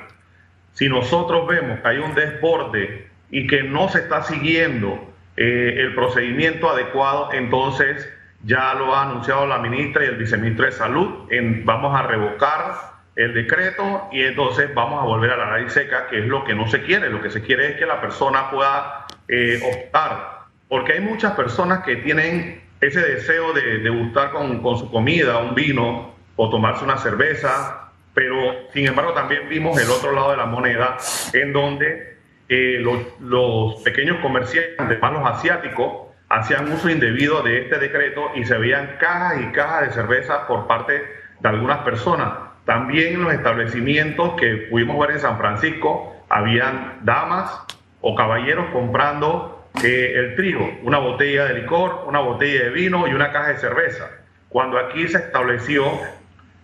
Si 0.74 0.90
nosotros 0.90 1.48
vemos 1.48 1.80
que 1.80 1.88
hay 1.88 1.98
un 1.98 2.16
desborde 2.16 3.09
y 3.32 3.48
que 3.48 3.64
no 3.64 3.90
se 3.90 4.00
está 4.00 4.24
siguiendo 4.24 5.14
eh, 5.38 5.76
el 5.78 5.96
procedimiento 5.96 6.70
adecuado, 6.70 7.32
entonces 7.34 8.10
ya 8.44 8.74
lo 8.74 8.96
ha 8.96 9.04
anunciado 9.04 9.46
la 9.48 9.60
ministra 9.60 10.04
y 10.04 10.08
el 10.08 10.18
viceministro 10.18 10.66
de 10.66 10.72
Salud, 10.72 11.28
vamos 11.64 11.98
a 11.98 12.04
revocar 12.04 13.00
el 13.16 13.34
decreto 13.34 14.08
y 14.12 14.24
entonces 14.24 14.74
vamos 14.74 15.02
a 15.02 15.06
volver 15.06 15.32
a 15.32 15.38
la 15.38 15.58
ley 15.58 15.70
seca, 15.70 16.08
que 16.08 16.20
es 16.20 16.26
lo 16.26 16.46
que 16.46 16.56
no 16.56 16.68
se 16.68 16.84
quiere. 16.84 17.10
Lo 17.10 17.22
que 17.22 17.30
se 17.30 17.42
quiere 17.42 17.72
es 17.72 17.76
que 17.76 17.86
la 17.86 18.00
persona 18.00 18.50
pueda 18.50 19.08
eh, 19.28 19.60
optar, 19.62 20.40
porque 20.70 20.94
hay 20.94 21.02
muchas 21.02 21.34
personas 21.34 21.84
que 21.84 21.98
tienen 21.98 22.62
ese 22.80 23.02
deseo 23.02 23.52
de, 23.52 23.80
de 23.80 23.90
gustar 23.90 24.32
con, 24.32 24.62
con 24.62 24.80
su 24.80 24.90
comida, 24.90 25.38
un 25.40 25.54
vino 25.54 26.16
o 26.38 26.50
tomarse 26.50 26.86
una 26.86 26.98
cerveza, 26.98 27.92
pero 28.14 28.70
sin 28.74 28.88
embargo 28.88 29.12
también 29.14 29.50
vimos 29.50 29.78
el 29.82 29.90
otro 29.90 30.14
lado 30.14 30.32
de 30.32 30.38
la 30.38 30.46
moneda, 30.46 30.98
en 31.34 31.52
donde 31.52 32.19
los, 32.50 33.20
los, 33.22 33.82
pequeños 33.84 34.18
comerciantes, 34.22 35.00
más 35.02 35.14
los 35.14 35.26
asiáticos, 35.26 36.10
hacían 36.30 36.72
uso 36.72 36.90
indebido 36.90 37.42
de 37.44 37.62
este 37.62 37.78
decreto 37.80 38.32
y 38.36 38.44
se 38.46 38.58
veían 38.58 38.98
cajas 39.00 39.42
y 39.42 39.52
cajas 39.52 39.88
de 39.88 39.94
cerveza 39.94 40.48
por 40.48 40.68
parte 40.68 41.02
de 41.40 41.50
algunas 41.50 41.80
personas. 41.80 42.34
También 42.66 43.16
en 43.16 43.24
los 43.24 43.34
establecimientos 43.34 44.34
que 44.40 44.68
pudimos 44.70 45.00
ver 45.00 45.12
en 45.12 45.20
San 45.20 45.38
Francisco, 45.38 46.16
habían 46.30 47.00
damas 47.04 47.66
o 48.02 48.16
caballeros 48.16 48.68
comprando 48.72 49.68
eh, 49.84 50.14
el 50.16 50.36
trigo, 50.36 50.80
una 50.84 51.00
botella 51.00 51.46
de 51.46 51.62
licor, 51.62 52.06
una 52.08 52.20
botella 52.20 52.66
de 52.66 52.70
vino 52.70 53.08
y 53.08 53.14
una 53.14 53.32
caja 53.32 53.50
de 53.50 53.58
cerveza. 53.58 54.10
Cuando 54.50 54.78
aquí 54.78 55.08
se 55.08 55.18
estableció 55.18 55.86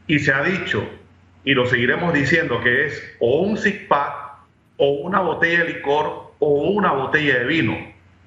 y 0.07 0.19
se 0.19 0.33
ha 0.33 0.43
dicho, 0.43 0.87
y 1.43 1.53
lo 1.53 1.65
seguiremos 1.65 2.13
diciendo, 2.13 2.61
que 2.61 2.85
es 2.85 3.15
o 3.19 3.41
un 3.41 3.57
six 3.57 3.87
pack 3.87 4.24
o 4.77 4.89
una 4.89 5.21
botella 5.21 5.63
de 5.63 5.73
licor 5.73 6.33
o 6.39 6.47
una 6.47 6.91
botella 6.91 7.39
de 7.39 7.45
vino. 7.45 7.77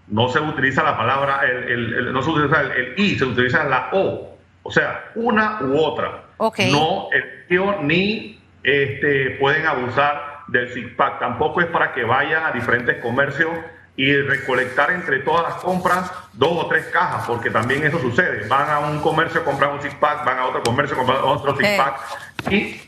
No 0.08 0.28
se 0.28 0.40
utiliza 0.40 0.82
la 0.82 0.96
palabra, 0.96 1.42
el, 1.44 2.12
no 2.12 2.22
se 2.22 2.30
utiliza 2.30 2.62
el, 2.62 2.94
I, 2.96 3.18
se 3.18 3.24
utiliza 3.24 3.64
la 3.64 3.90
O. 3.92 4.36
O 4.62 4.70
sea, 4.70 5.10
una 5.14 5.58
u 5.62 5.78
otra. 5.78 6.24
No 6.70 7.08
el 7.12 7.46
tío 7.48 7.82
ni 7.82 8.40
este, 8.62 9.36
pueden 9.38 9.66
abusar 9.66 10.40
del 10.48 10.72
six 10.72 10.90
pack. 10.96 11.18
Tampoco 11.18 11.60
es 11.60 11.66
para 11.66 11.92
que 11.92 12.04
vayan 12.04 12.44
a 12.44 12.52
diferentes 12.52 12.96
comercios 13.02 13.50
y 13.96 14.14
recolectar 14.14 14.92
entre 14.92 15.18
todas 15.20 15.42
las 15.42 15.54
compras 15.62 16.12
dos 16.34 16.64
o 16.64 16.68
tres 16.68 16.86
cajas, 16.86 17.24
porque 17.26 17.50
también 17.50 17.84
eso 17.84 17.98
sucede. 17.98 18.46
Van 18.46 18.70
a 18.70 18.78
un 18.78 19.00
comercio 19.00 19.40
a 19.40 19.44
comprar 19.44 19.72
un 19.72 19.82
six 19.82 19.94
pack, 19.94 20.24
van 20.24 20.38
a 20.38 20.46
otro 20.46 20.62
comercio 20.62 20.94
a 20.94 20.98
comprar 20.98 21.20
otro 21.22 21.56
six 21.56 21.68
pack 21.76 22.00
y 22.50 22.80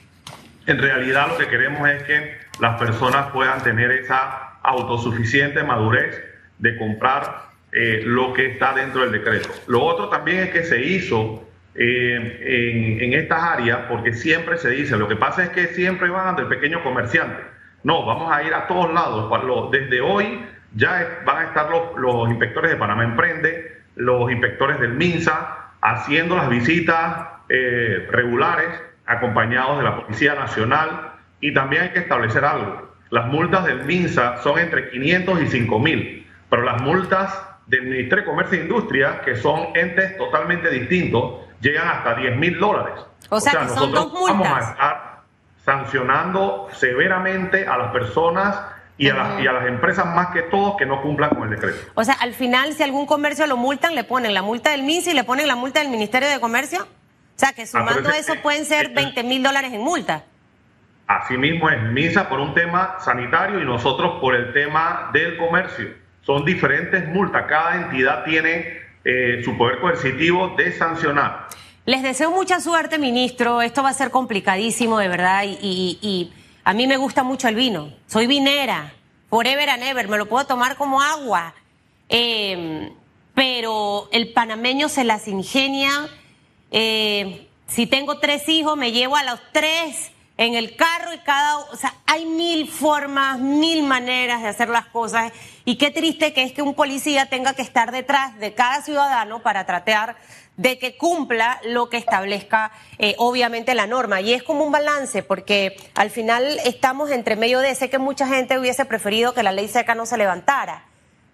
en 0.67 0.79
realidad 0.79 1.29
lo 1.29 1.37
que 1.37 1.49
queremos 1.49 1.89
es 1.89 2.03
que 2.05 2.39
las 2.61 2.79
personas 2.79 3.31
puedan 3.31 3.63
tener 3.63 3.91
esa 3.91 4.59
autosuficiente 4.63 5.63
madurez 5.63 6.23
de 6.59 6.77
comprar 6.77 7.51
eh, 7.73 8.03
lo 8.05 8.33
que 8.33 8.47
está 8.47 8.75
dentro 8.75 9.03
del 9.03 9.13
decreto. 9.13 9.49
Lo 9.67 9.83
otro 9.83 10.09
también 10.09 10.41
es 10.41 10.51
que 10.51 10.65
se 10.65 10.83
hizo 10.83 11.49
eh, 11.75 12.99
en, 13.01 13.15
estas 13.15 13.43
áreas, 13.43 13.81
porque 13.89 14.13
siempre 14.13 14.59
se 14.59 14.71
dice, 14.71 14.97
lo 14.97 15.09
que 15.09 15.17
pasa 15.17 15.45
es 15.45 15.49
que 15.51 15.69
siempre 15.69 16.11
van 16.11 16.29
ante 16.29 16.43
el 16.43 16.49
pequeño 16.49 16.83
comerciante. 16.83 17.43
No, 17.83 18.05
vamos 18.05 18.31
a 18.31 18.43
ir 18.43 18.53
a 18.53 18.67
todos 18.67 18.93
lados. 18.93 19.31
Desde 19.71 20.01
hoy 20.01 20.45
ya 20.75 21.23
van 21.25 21.39
a 21.39 21.45
estar 21.45 21.71
los, 21.71 21.97
los 21.97 22.29
inspectores 22.29 22.71
de 22.71 22.77
Panamá 22.77 23.05
Emprende, 23.05 23.81
los 23.97 24.31
inspectores 24.31 24.81
del 24.81 24.95
MINSA, 24.95 25.73
haciendo 25.81 26.37
las 26.37 26.49
visitas 26.49 27.29
eh, 27.49 28.07
regulares, 28.11 28.69
acompañados 29.07 29.79
de 29.79 29.85
la 29.85 29.97
Policía 29.97 30.35
Nacional, 30.35 31.15
y 31.41 31.55
también 31.55 31.83
hay 31.83 31.91
que 31.91 32.01
establecer 32.01 32.45
algo. 32.45 32.91
Las 33.11 33.27
multas 33.27 33.65
del 33.65 33.85
MINSA 33.85 34.43
son 34.43 34.59
entre 34.59 34.91
500 34.91 35.43
y 35.43 35.47
5 35.49 35.79
mil, 35.79 36.27
pero 36.49 36.63
las 36.63 36.81
multas 36.83 37.43
del 37.67 37.83
Ministerio 37.83 38.25
de 38.25 38.31
Comercio 38.31 38.59
e 38.59 38.63
Industria, 38.63 39.21
que 39.25 39.37
son 39.37 39.69
entes 39.75 40.17
totalmente 40.17 40.71
distintos, 40.71 41.41
llegan 41.61 41.89
hasta 41.89 42.15
10 42.15 42.37
mil 42.37 42.59
dólares. 42.59 42.95
O 43.29 43.41
sea, 43.41 43.65
nosotros 43.65 44.13
vamos 44.13 44.49
a 44.49 44.61
estar 44.61 45.21
sancionando 45.65 46.69
severamente 46.73 47.67
a 47.67 47.77
las 47.77 47.93
personas 47.93 48.59
y 48.97 49.09
a, 49.09 49.15
las, 49.15 49.41
y 49.41 49.47
a 49.47 49.53
las 49.53 49.67
empresas 49.67 50.05
más 50.07 50.29
que 50.29 50.43
todo 50.43 50.77
que 50.77 50.85
no 50.85 51.01
cumplan 51.01 51.31
con 51.31 51.45
el 51.45 51.51
decreto. 51.51 51.79
O 51.95 52.05
sea, 52.05 52.15
al 52.15 52.35
final, 52.35 52.75
si 52.75 52.83
algún 52.83 53.07
comercio 53.07 53.47
lo 53.47 53.57
multan, 53.57 53.95
le 53.95 54.05
ponen 54.05 54.35
la 54.35 54.43
multa 54.43 54.71
del 54.71 54.83
MINSA 54.83 55.13
y 55.13 55.15
le 55.15 55.25
ponen 55.25 55.49
la 55.49 55.57
multa 55.57 55.81
del 55.81 55.89
Ministerio 55.89 56.29
de 56.29 56.39
Comercio. 56.39 56.83
O 56.83 57.39
sea, 57.41 57.53
que 57.53 57.67
sumando 57.67 58.11
eso 58.11 58.35
pueden 58.43 58.67
ser 58.67 58.91
20 58.91 59.23
mil 59.23 59.43
dólares 59.43 59.73
en 59.73 59.81
multa. 59.81 60.25
Asimismo 61.11 61.69
es 61.69 61.83
MINSA 61.83 62.29
por 62.29 62.39
un 62.39 62.55
tema 62.55 62.99
sanitario 63.01 63.61
y 63.61 63.65
nosotros 63.65 64.21
por 64.21 64.37
el 64.37 64.53
tema 64.53 65.11
del 65.13 65.37
comercio. 65.39 65.89
Son 66.23 66.45
diferentes 66.45 67.09
multas, 67.09 67.47
cada 67.49 67.83
entidad 67.83 68.23
tiene 68.23 68.79
eh, 69.05 69.43
su 69.45 69.59
poder 69.59 69.81
coercitivo 69.81 70.55
de 70.57 70.71
sancionar. 70.71 71.49
Les 71.85 72.05
deseo 72.05 72.31
mucha 72.31 72.61
suerte, 72.61 72.97
ministro. 72.97 73.61
Esto 73.61 73.83
va 73.83 73.89
a 73.89 73.93
ser 73.93 74.13
complicadísimo, 74.13 75.01
de 75.01 75.09
verdad, 75.09 75.43
y, 75.45 76.33
a 76.63 76.75
mí 76.75 76.87
me 76.87 76.97
gusta 76.97 77.25
mucho 77.25 77.49
el 77.49 77.57
vino. 77.57 77.93
Soy 78.07 78.29
vinera, 78.29 78.93
forever 79.31 79.69
and 79.69 79.83
ever, 79.83 80.07
me 80.07 80.17
lo 80.17 80.27
puedo 80.27 80.47
tomar 80.47 80.77
como 80.77 81.03
agua. 81.03 81.55
Em, 82.09 82.89
pero 83.35 84.09
el 84.13 84.33
panameño 84.33 84.89
se 84.89 85.03
las 85.03 85.27
ingenia. 85.27 85.91
Eh, 86.71 87.49
si 87.67 87.87
tengo 87.89 88.21
tres 88.21 88.49
hijos, 88.49 88.77
me 88.77 88.93
llevo 88.93 89.17
a 89.17 89.25
los 89.25 89.41
tres 89.51 90.13
en 90.41 90.55
el 90.55 90.75
carro 90.75 91.13
y 91.13 91.19
cada, 91.19 91.59
o 91.59 91.77
sea, 91.77 91.93
hay 92.07 92.25
mil 92.25 92.67
formas, 92.67 93.39
mil 93.39 93.83
maneras 93.83 94.41
de 94.41 94.49
hacer 94.49 94.71
las 94.71 94.87
cosas. 94.87 95.33
Y 95.67 95.77
qué 95.77 95.91
triste 95.91 96.33
que 96.33 96.43
es 96.43 96.53
que 96.53 96.63
un 96.63 96.73
policía 96.73 97.27
tenga 97.27 97.53
que 97.53 97.61
estar 97.61 97.93
detrás 97.93 98.39
de 98.39 98.55
cada 98.55 98.81
ciudadano 98.81 99.43
para 99.43 99.67
tratar 99.67 100.17
de 100.57 100.79
que 100.79 100.97
cumpla 100.97 101.61
lo 101.65 101.91
que 101.91 101.99
establezca 101.99 102.73
eh, 102.99 103.15
obviamente 103.19 103.75
la 103.75 103.87
norma. 103.87 104.23
Y 104.23 104.33
es 104.33 104.43
como 104.43 104.65
un 104.65 104.73
balance, 104.73 105.23
porque 105.23 105.77
al 105.95 106.09
final 106.09 106.59
estamos 106.65 107.11
entre 107.11 107.37
medio 107.37 107.59
de, 107.59 107.75
sé 107.75 107.91
que 107.91 107.99
mucha 107.99 108.27
gente 108.27 108.59
hubiese 108.59 108.87
preferido 108.87 109.35
que 109.35 109.43
la 109.43 109.53
ley 109.53 109.69
seca 109.69 109.95
no 109.95 110.07
se 110.07 110.17
levantara, 110.17 110.87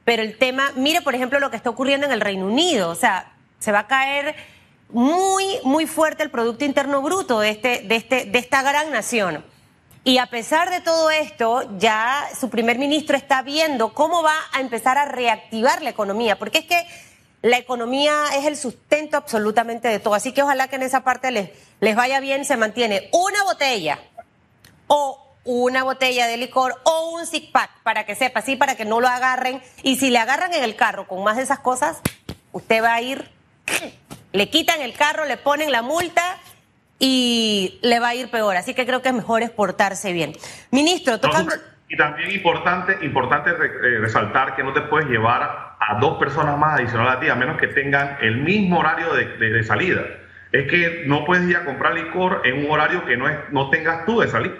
pero 0.04 0.24
el 0.24 0.36
tema, 0.36 0.72
mire 0.74 1.00
por 1.00 1.14
ejemplo 1.14 1.38
lo 1.38 1.50
que 1.50 1.56
está 1.56 1.70
ocurriendo 1.70 2.06
en 2.06 2.12
el 2.12 2.20
Reino 2.20 2.46
Unido, 2.46 2.90
o 2.90 2.96
sea, 2.96 3.34
se 3.60 3.70
va 3.70 3.80
a 3.80 3.86
caer 3.86 4.34
muy, 4.88 5.44
muy 5.64 5.86
fuerte 5.86 6.22
el 6.22 6.30
Producto 6.30 6.64
Interno 6.64 7.02
Bruto 7.02 7.40
de, 7.40 7.50
este, 7.50 7.80
de, 7.80 7.96
este, 7.96 8.24
de 8.26 8.38
esta 8.38 8.62
gran 8.62 8.90
nación. 8.90 9.44
Y 10.04 10.18
a 10.18 10.26
pesar 10.26 10.70
de 10.70 10.80
todo 10.80 11.10
esto, 11.10 11.68
ya 11.78 12.28
su 12.38 12.48
primer 12.48 12.78
ministro 12.78 13.16
está 13.16 13.42
viendo 13.42 13.92
cómo 13.92 14.22
va 14.22 14.36
a 14.52 14.60
empezar 14.60 14.98
a 14.98 15.04
reactivar 15.04 15.82
la 15.82 15.90
economía, 15.90 16.38
porque 16.38 16.58
es 16.58 16.64
que 16.66 16.86
la 17.42 17.58
economía 17.58 18.26
es 18.36 18.44
el 18.44 18.56
sustento 18.56 19.16
absolutamente 19.16 19.88
de 19.88 19.98
todo. 19.98 20.14
Así 20.14 20.32
que 20.32 20.42
ojalá 20.42 20.68
que 20.68 20.76
en 20.76 20.82
esa 20.82 21.02
parte 21.02 21.32
les, 21.32 21.50
les 21.80 21.96
vaya 21.96 22.20
bien, 22.20 22.44
se 22.44 22.56
mantiene 22.56 23.10
una 23.12 23.42
botella 23.42 23.98
o 24.86 25.22
una 25.44 25.82
botella 25.82 26.26
de 26.26 26.36
licor 26.36 26.80
o 26.84 27.10
un 27.10 27.26
six 27.26 27.50
pack 27.50 27.70
para 27.82 28.06
que 28.06 28.14
sepa, 28.14 28.42
sí, 28.42 28.56
para 28.56 28.76
que 28.76 28.84
no 28.84 29.00
lo 29.00 29.08
agarren. 29.08 29.60
Y 29.82 29.96
si 29.96 30.10
le 30.10 30.18
agarran 30.18 30.54
en 30.54 30.62
el 30.62 30.76
carro 30.76 31.08
con 31.08 31.22
más 31.24 31.36
de 31.36 31.42
esas 31.42 31.60
cosas, 31.60 31.98
usted 32.52 32.82
va 32.82 32.94
a 32.94 33.00
ir 33.00 33.30
le 34.36 34.50
quitan 34.50 34.80
el 34.82 34.92
carro, 34.92 35.24
le 35.24 35.36
ponen 35.38 35.72
la 35.72 35.82
multa 35.82 36.22
y 36.98 37.78
le 37.82 37.98
va 37.98 38.08
a 38.08 38.14
ir 38.14 38.30
peor. 38.30 38.56
Así 38.56 38.74
que 38.74 38.86
creo 38.86 39.02
que 39.02 39.08
es 39.08 39.14
mejor 39.14 39.42
exportarse 39.42 40.12
bien. 40.12 40.32
Ministro, 40.70 41.18
tocando... 41.18 41.54
y 41.88 41.96
también 41.96 42.30
importante, 42.30 42.98
importante 43.02 43.50
eh, 43.50 43.98
resaltar 43.98 44.54
que 44.54 44.62
no 44.62 44.72
te 44.72 44.82
puedes 44.82 45.08
llevar 45.08 45.76
a 45.78 45.98
dos 46.00 46.18
personas 46.18 46.58
más 46.58 46.78
adicionales 46.78 47.14
a 47.14 47.20
ti, 47.20 47.28
a 47.28 47.34
menos 47.34 47.58
que 47.58 47.68
tengan 47.68 48.18
el 48.20 48.38
mismo 48.38 48.80
horario 48.80 49.12
de, 49.14 49.62
salida. 49.64 50.02
Es 50.52 50.68
que 50.68 51.04
no 51.06 51.24
puedes 51.24 51.48
ir 51.48 51.56
a 51.56 51.64
comprar 51.64 51.94
licor 51.94 52.42
en 52.44 52.64
un 52.64 52.70
horario 52.70 53.04
que 53.04 53.16
no, 53.16 53.28
es, 53.28 53.36
no 53.50 53.70
tengas 53.70 54.04
tú 54.04 54.20
de 54.20 54.28
salida. 54.28 54.54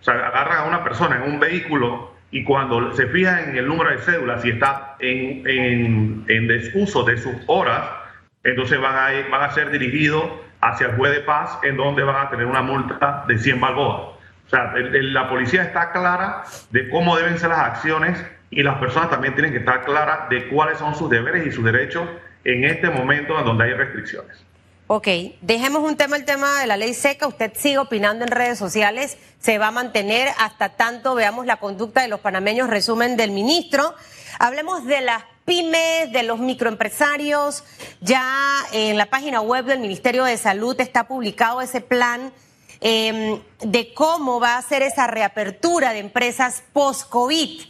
O 0.00 0.04
sea, 0.04 0.14
agarran 0.14 0.58
a 0.58 0.64
una 0.64 0.82
persona 0.82 1.16
en 1.16 1.22
un 1.22 1.38
vehículo 1.38 2.14
y 2.30 2.44
cuando 2.44 2.94
se 2.94 3.06
fija 3.08 3.42
en 3.42 3.56
el 3.56 3.66
número 3.66 3.90
de 3.90 3.98
cédula, 3.98 4.40
si 4.40 4.50
está 4.50 4.96
en, 4.98 5.46
en, 5.46 6.24
en 6.28 6.46
desuso 6.46 7.02
de 7.04 7.18
sus 7.18 7.34
horas, 7.46 7.99
entonces 8.44 8.80
van 8.80 8.94
a, 8.96 9.28
van 9.30 9.42
a 9.42 9.52
ser 9.52 9.70
dirigidos 9.70 10.24
hacia 10.60 10.88
el 10.88 10.96
juez 10.96 11.12
de 11.12 11.20
paz, 11.20 11.58
en 11.62 11.76
donde 11.76 12.02
van 12.02 12.26
a 12.26 12.30
tener 12.30 12.46
una 12.46 12.62
multa 12.62 13.24
de 13.26 13.38
100 13.38 13.60
balboas. 13.60 14.00
O 14.46 14.50
sea, 14.50 14.72
la 14.74 15.28
policía 15.28 15.62
está 15.62 15.92
clara 15.92 16.42
de 16.70 16.88
cómo 16.90 17.16
deben 17.16 17.38
ser 17.38 17.50
las 17.50 17.60
acciones 17.60 18.18
y 18.50 18.62
las 18.62 18.78
personas 18.78 19.10
también 19.10 19.34
tienen 19.34 19.52
que 19.52 19.58
estar 19.58 19.84
claras 19.84 20.28
de 20.28 20.48
cuáles 20.48 20.78
son 20.78 20.94
sus 20.96 21.08
deberes 21.08 21.46
y 21.46 21.52
sus 21.52 21.64
derechos 21.64 22.08
en 22.44 22.64
este 22.64 22.90
momento 22.90 23.38
en 23.38 23.44
donde 23.44 23.64
hay 23.64 23.74
restricciones. 23.74 24.44
Ok, 24.88 25.06
dejemos 25.40 25.84
un 25.84 25.96
tema, 25.96 26.16
el 26.16 26.24
tema 26.24 26.60
de 26.60 26.66
la 26.66 26.76
ley 26.76 26.94
seca. 26.94 27.28
Usted 27.28 27.52
sigue 27.54 27.78
opinando 27.78 28.24
en 28.24 28.30
redes 28.32 28.58
sociales, 28.58 29.18
se 29.38 29.56
va 29.56 29.68
a 29.68 29.70
mantener 29.70 30.28
hasta 30.40 30.70
tanto 30.70 31.14
veamos 31.14 31.46
la 31.46 31.58
conducta 31.58 32.02
de 32.02 32.08
los 32.08 32.18
panameños, 32.18 32.68
resumen 32.68 33.16
del 33.16 33.30
ministro. 33.30 33.94
Hablemos 34.40 34.84
de 34.86 35.00
las 35.02 35.22
pymes, 35.44 36.12
de 36.12 36.22
los 36.22 36.38
microempresarios. 36.38 37.64
Ya 38.00 38.24
en 38.72 38.96
la 38.96 39.06
página 39.06 39.40
web 39.40 39.64
del 39.64 39.80
Ministerio 39.80 40.24
de 40.24 40.36
Salud 40.36 40.80
está 40.80 41.08
publicado 41.08 41.60
ese 41.60 41.80
plan 41.80 42.32
em, 42.80 43.40
de 43.60 43.92
cómo 43.94 44.40
va 44.40 44.56
a 44.56 44.62
ser 44.62 44.82
esa 44.82 45.06
reapertura 45.06 45.92
de 45.92 46.00
empresas 46.00 46.62
post-COVID. 46.72 47.60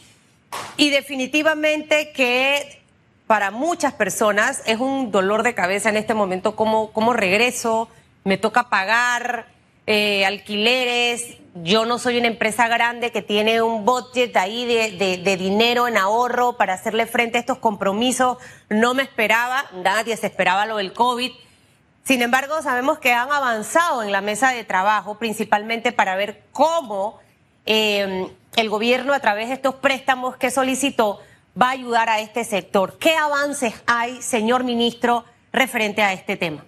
Y 0.76 0.90
definitivamente 0.90 2.12
que 2.12 2.82
para 3.26 3.50
muchas 3.50 3.92
personas 3.94 4.62
es 4.66 4.78
un 4.78 5.10
dolor 5.12 5.42
de 5.42 5.54
cabeza 5.54 5.88
en 5.88 5.96
este 5.96 6.14
momento 6.14 6.56
cómo, 6.56 6.92
cómo 6.92 7.12
regreso, 7.12 7.88
me 8.24 8.36
toca 8.38 8.68
pagar. 8.68 9.46
eh, 9.90 10.24
alquileres. 10.24 11.36
Yo 11.54 11.84
no 11.84 11.98
soy 11.98 12.16
una 12.18 12.28
empresa 12.28 12.68
grande 12.68 13.10
que 13.10 13.22
tiene 13.22 13.60
un 13.60 13.84
budget 13.84 14.36
ahí 14.36 14.64
de, 14.66 15.36
dinero 15.36 15.88
en 15.88 15.96
ahorro 15.96 16.56
para 16.56 16.74
hacerle 16.74 17.06
frente 17.06 17.38
a 17.38 17.40
estos 17.40 17.58
compromisos. 17.58 18.38
No 18.68 18.94
me 18.94 19.02
esperaba, 19.02 19.64
nadie 19.82 20.16
se 20.16 20.28
esperaba 20.28 20.64
lo 20.66 20.76
del 20.76 20.92
COVID. 20.92 21.32
Sin 22.04 22.22
embargo, 22.22 22.62
sabemos 22.62 22.98
que 23.00 23.12
han 23.12 23.32
avanzado 23.32 24.04
en 24.04 24.12
la 24.12 24.20
mesa 24.20 24.52
de 24.52 24.62
trabajo, 24.62 25.18
principalmente 25.18 25.90
para 25.90 26.14
ver 26.14 26.42
cómo 26.52 27.18
eh, 27.66 28.28
el 28.56 28.68
gobierno, 28.68 29.12
a 29.12 29.20
través 29.20 29.48
de 29.48 29.54
estos 29.54 29.74
préstamos 29.74 30.36
que 30.36 30.52
solicitó, 30.52 31.20
va 31.60 31.68
a 31.68 31.72
ayudar 31.72 32.08
a 32.08 32.20
este 32.20 32.44
sector. 32.44 32.96
¿Qué 32.98 33.16
avances 33.16 33.74
hay, 33.86 34.22
señor 34.22 34.62
ministro, 34.62 35.24
referente 35.52 36.00
a 36.02 36.12
este 36.12 36.36
tema? 36.36 36.64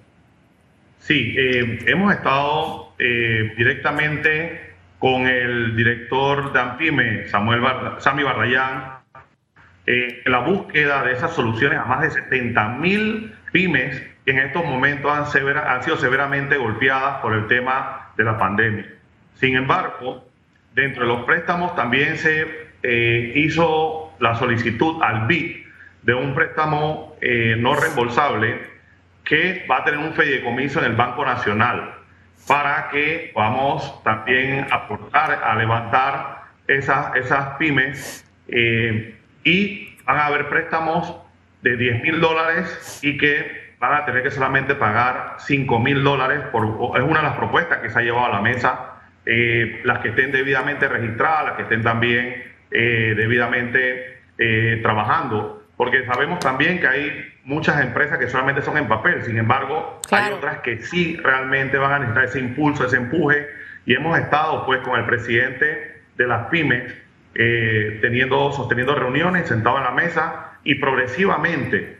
Sí, 0.98 1.34
eh, 1.36 1.78
hemos 1.86 2.12
estado 2.14 2.94
eh, 2.98 3.52
directamente 3.56 4.71
con 5.02 5.26
el 5.26 5.74
director 5.74 6.52
de 6.52 6.60
AMPIME, 6.60 7.26
Samuel 7.26 7.60
Bar 7.60 7.96
Sami 7.98 8.22
Barrayán, 8.22 9.00
eh, 9.84 10.22
la 10.26 10.38
búsqueda 10.38 11.02
de 11.02 11.14
esas 11.14 11.32
soluciones 11.32 11.80
a 11.80 11.86
más 11.86 12.02
de 12.02 12.10
70 12.12 12.68
mil 12.78 13.34
pymes 13.50 14.00
que 14.24 14.30
en 14.30 14.38
estos 14.38 14.64
momentos 14.64 15.10
han, 15.10 15.56
han 15.58 15.82
sido 15.82 15.96
severamente 15.96 16.56
golpeadas 16.56 17.20
por 17.20 17.32
el 17.32 17.48
tema 17.48 18.12
de 18.16 18.22
la 18.22 18.38
pandemia. 18.38 18.86
Sin 19.34 19.56
embargo, 19.56 20.24
dentro 20.72 21.02
de 21.02 21.08
los 21.08 21.24
préstamos 21.24 21.74
también 21.74 22.16
se 22.16 22.68
hizo 23.34 24.14
la 24.20 24.36
solicitud 24.36 25.02
al 25.02 25.26
BID 25.26 25.64
de 26.02 26.14
un 26.14 26.32
préstamo 26.32 27.16
no 27.58 27.74
reembolsable 27.74 28.60
que 29.24 29.66
va 29.68 29.78
a 29.78 29.84
tener 29.84 29.98
un 29.98 30.12
fideicomiso 30.12 30.78
en 30.78 30.92
el 30.92 30.96
Banco 30.96 31.24
Nacional 31.24 32.01
para 32.46 32.88
que 32.90 33.30
podamos 33.32 34.02
también 34.02 34.66
aportar 34.70 35.42
a 35.44 35.54
levantar 35.56 36.42
esas, 36.66 37.14
esas 37.16 37.56
pymes 37.56 38.24
eh, 38.48 39.16
y 39.44 39.96
van 40.04 40.18
a 40.18 40.26
haber 40.26 40.48
préstamos 40.48 41.16
de 41.62 41.76
10 41.76 42.02
mil 42.02 42.20
dólares 42.20 43.00
y 43.02 43.16
que 43.16 43.72
van 43.78 43.94
a 43.94 44.04
tener 44.04 44.22
que 44.22 44.30
solamente 44.30 44.74
pagar 44.74 45.36
5 45.38 45.78
mil 45.78 46.02
dólares. 46.02 46.40
Por, 46.52 46.96
es 46.96 47.02
una 47.02 47.20
de 47.20 47.26
las 47.26 47.36
propuestas 47.36 47.78
que 47.78 47.90
se 47.90 47.98
ha 47.98 48.02
llevado 48.02 48.26
a 48.26 48.30
la 48.30 48.40
mesa, 48.40 49.02
eh, 49.24 49.80
las 49.84 50.00
que 50.00 50.08
estén 50.08 50.32
debidamente 50.32 50.88
registradas, 50.88 51.44
las 51.44 51.54
que 51.54 51.62
estén 51.62 51.82
también 51.82 52.42
eh, 52.70 53.14
debidamente 53.16 54.20
trabajando, 54.82 55.61
porque 55.82 56.06
sabemos 56.06 56.38
también 56.38 56.78
que 56.78 56.86
hay 56.86 57.32
muchas 57.42 57.80
empresas 57.80 58.16
que 58.16 58.28
solamente 58.28 58.62
son 58.62 58.78
en 58.78 58.86
papel, 58.86 59.24
sin 59.24 59.36
embargo, 59.36 60.00
hay 60.12 60.32
otras 60.32 60.60
que 60.60 60.80
sí 60.80 61.16
realmente 61.16 61.76
van 61.76 61.90
a 61.90 61.98
necesitar 61.98 62.24
ese 62.26 62.38
impulso, 62.38 62.86
ese 62.86 62.98
empuje, 62.98 63.48
y 63.84 63.94
hemos 63.94 64.16
estado 64.16 64.64
pues 64.64 64.80
con 64.82 64.96
el 64.96 65.04
presidente 65.06 66.02
de 66.16 66.26
las 66.28 66.46
pymes 66.50 66.84
eh, 67.34 67.98
teniendo, 68.00 68.52
sosteniendo 68.52 68.94
reuniones, 68.94 69.48
sentado 69.48 69.78
en 69.78 69.82
la 69.82 69.90
mesa, 69.90 70.52
y 70.62 70.76
progresivamente 70.76 71.96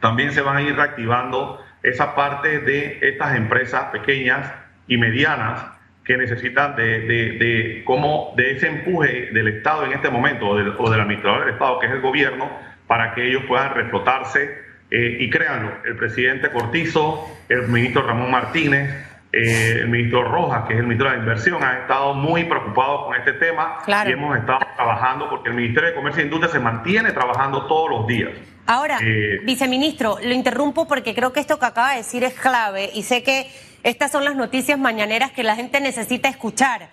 también 0.00 0.32
se 0.32 0.42
van 0.42 0.58
a 0.58 0.60
ir 0.60 0.76
reactivando 0.76 1.64
esa 1.82 2.14
parte 2.14 2.58
de 2.58 2.98
estas 3.00 3.36
empresas 3.36 3.84
pequeñas 3.84 4.52
y 4.86 4.98
medianas 4.98 5.64
que 6.04 6.18
necesitan 6.18 6.76
de, 6.76 7.00
de, 7.00 7.82
como 7.86 8.34
de 8.36 8.50
ese 8.50 8.66
empuje 8.66 9.30
del 9.32 9.48
Estado 9.48 9.86
en 9.86 9.94
este 9.94 10.10
momento, 10.10 10.46
o 10.48 10.56
del, 10.58 10.74
o 10.76 10.90
del 10.90 11.00
administrador 11.00 11.46
del 11.46 11.54
Estado, 11.54 11.78
que 11.78 11.86
es 11.86 11.92
el 11.92 12.02
gobierno, 12.02 12.67
para 12.88 13.14
que 13.14 13.28
ellos 13.28 13.44
puedan 13.46 13.72
reflotarse. 13.74 14.66
Eh, 14.90 15.18
y 15.20 15.30
créanlo, 15.30 15.70
el 15.84 15.96
presidente 15.96 16.50
Cortizo, 16.50 17.28
el 17.48 17.68
ministro 17.68 18.02
Ramón 18.02 18.30
Martínez, 18.30 19.06
eh, 19.30 19.80
el 19.80 19.88
ministro 19.88 20.24
Rojas, 20.24 20.66
que 20.66 20.72
es 20.72 20.80
el 20.80 20.86
ministro 20.86 21.10
de 21.10 21.16
la 21.16 21.22
Inversión, 21.22 21.62
han 21.62 21.82
estado 21.82 22.14
muy 22.14 22.44
preocupados 22.44 23.04
con 23.04 23.14
este 23.16 23.34
tema 23.34 23.80
y 23.86 24.10
hemos 24.10 24.38
estado 24.38 24.60
trabajando 24.74 25.28
porque 25.28 25.50
el 25.50 25.54
Ministerio 25.56 25.90
de 25.90 25.94
Comercio 25.94 26.22
e 26.22 26.24
Industria 26.24 26.50
se 26.50 26.60
mantiene 26.60 27.12
trabajando 27.12 27.66
todos 27.66 27.90
los 27.90 28.06
días. 28.06 28.30
Ahora, 28.66 28.98
eh, 29.02 29.40
viceministro, 29.44 30.16
lo 30.22 30.32
interrumpo 30.32 30.88
porque 30.88 31.14
creo 31.14 31.34
que 31.34 31.40
esto 31.40 31.58
que 31.58 31.66
acaba 31.66 31.90
de 31.90 31.98
decir 31.98 32.24
es 32.24 32.32
clave 32.32 32.90
y 32.94 33.02
sé 33.02 33.22
que 33.22 33.46
estas 33.82 34.10
son 34.10 34.24
las 34.24 34.34
noticias 34.34 34.78
mañaneras 34.78 35.32
que 35.32 35.42
la 35.42 35.56
gente 35.56 35.80
necesita 35.82 36.30
escuchar. 36.30 36.88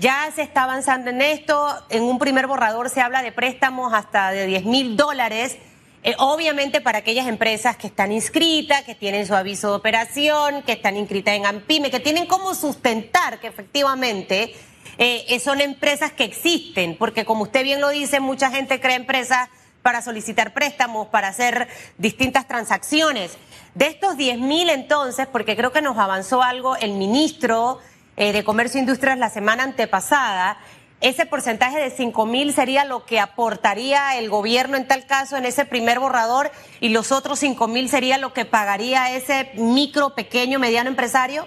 Ya 0.00 0.30
se 0.32 0.42
está 0.42 0.62
avanzando 0.62 1.10
en 1.10 1.20
esto. 1.20 1.74
En 1.90 2.04
un 2.04 2.20
primer 2.20 2.46
borrador 2.46 2.88
se 2.88 3.00
habla 3.00 3.20
de 3.20 3.32
préstamos 3.32 3.92
hasta 3.92 4.30
de 4.30 4.46
10 4.46 4.64
mil 4.64 4.96
dólares. 4.96 5.58
Eh, 6.04 6.14
obviamente 6.18 6.80
para 6.80 6.98
aquellas 6.98 7.26
empresas 7.26 7.76
que 7.76 7.88
están 7.88 8.12
inscritas, 8.12 8.84
que 8.84 8.94
tienen 8.94 9.26
su 9.26 9.34
aviso 9.34 9.70
de 9.70 9.74
operación, 9.74 10.62
que 10.62 10.70
están 10.70 10.96
inscritas 10.96 11.34
en 11.34 11.46
AMPIME, 11.46 11.90
que 11.90 11.98
tienen 11.98 12.26
cómo 12.26 12.54
sustentar 12.54 13.40
que 13.40 13.48
efectivamente 13.48 14.54
eh, 14.98 15.24
eh, 15.28 15.40
son 15.40 15.60
empresas 15.60 16.12
que 16.12 16.22
existen, 16.22 16.96
porque 16.96 17.24
como 17.24 17.42
usted 17.42 17.64
bien 17.64 17.80
lo 17.80 17.88
dice, 17.88 18.20
mucha 18.20 18.52
gente 18.52 18.80
crea 18.80 18.94
empresas 18.94 19.48
para 19.82 20.00
solicitar 20.00 20.54
préstamos, 20.54 21.08
para 21.08 21.26
hacer 21.26 21.66
distintas 21.96 22.46
transacciones. 22.46 23.36
De 23.74 23.88
estos 23.88 24.16
10 24.16 24.38
mil 24.38 24.70
entonces, 24.70 25.26
porque 25.26 25.56
creo 25.56 25.72
que 25.72 25.82
nos 25.82 25.98
avanzó 25.98 26.40
algo 26.40 26.76
el 26.76 26.92
ministro 26.92 27.80
eh, 28.18 28.32
de 28.32 28.42
Comercio 28.42 28.78
e 28.78 28.80
Industrias 28.80 29.16
la 29.16 29.30
semana 29.30 29.62
antepasada, 29.62 30.58
ese 31.00 31.24
porcentaje 31.24 31.78
de 31.78 31.90
5 31.90 32.26
mil 32.26 32.52
sería 32.52 32.84
lo 32.84 33.06
que 33.06 33.20
aportaría 33.20 34.18
el 34.18 34.28
gobierno 34.28 34.76
en 34.76 34.88
tal 34.88 35.06
caso 35.06 35.36
en 35.36 35.44
ese 35.44 35.64
primer 35.64 36.00
borrador 36.00 36.50
y 36.80 36.88
los 36.88 37.12
otros 37.12 37.38
5 37.38 37.68
mil 37.68 37.88
sería 37.88 38.18
lo 38.18 38.32
que 38.32 38.44
pagaría 38.44 39.14
ese 39.14 39.52
micro, 39.54 40.16
pequeño, 40.16 40.58
mediano 40.58 40.90
empresario? 40.90 41.46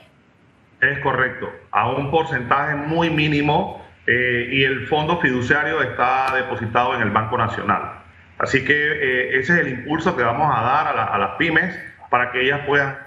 Es 0.79 0.99
correcto, 0.99 1.49
a 1.71 1.89
un 1.91 2.09
porcentaje 2.09 2.75
muy 2.75 3.09
mínimo 3.09 3.85
eh, 4.07 4.47
y 4.53 4.63
el 4.63 4.87
fondo 4.87 5.19
fiduciario 5.19 5.81
está 5.83 6.33
depositado 6.33 6.95
en 6.95 7.01
el 7.01 7.11
Banco 7.11 7.37
Nacional. 7.37 8.01
Así 8.37 8.63
que 8.63 8.73
eh, 8.73 9.39
ese 9.39 9.53
es 9.55 9.59
el 9.59 9.67
impulso 9.67 10.15
que 10.15 10.23
vamos 10.23 10.49
a 10.49 10.61
dar 10.61 10.97
a, 10.97 11.03
a 11.07 11.17
las 11.17 11.31
pymes 11.31 11.77
para 12.09 12.31
que 12.31 12.41
ellas 12.43 12.61
puedan 12.65 12.97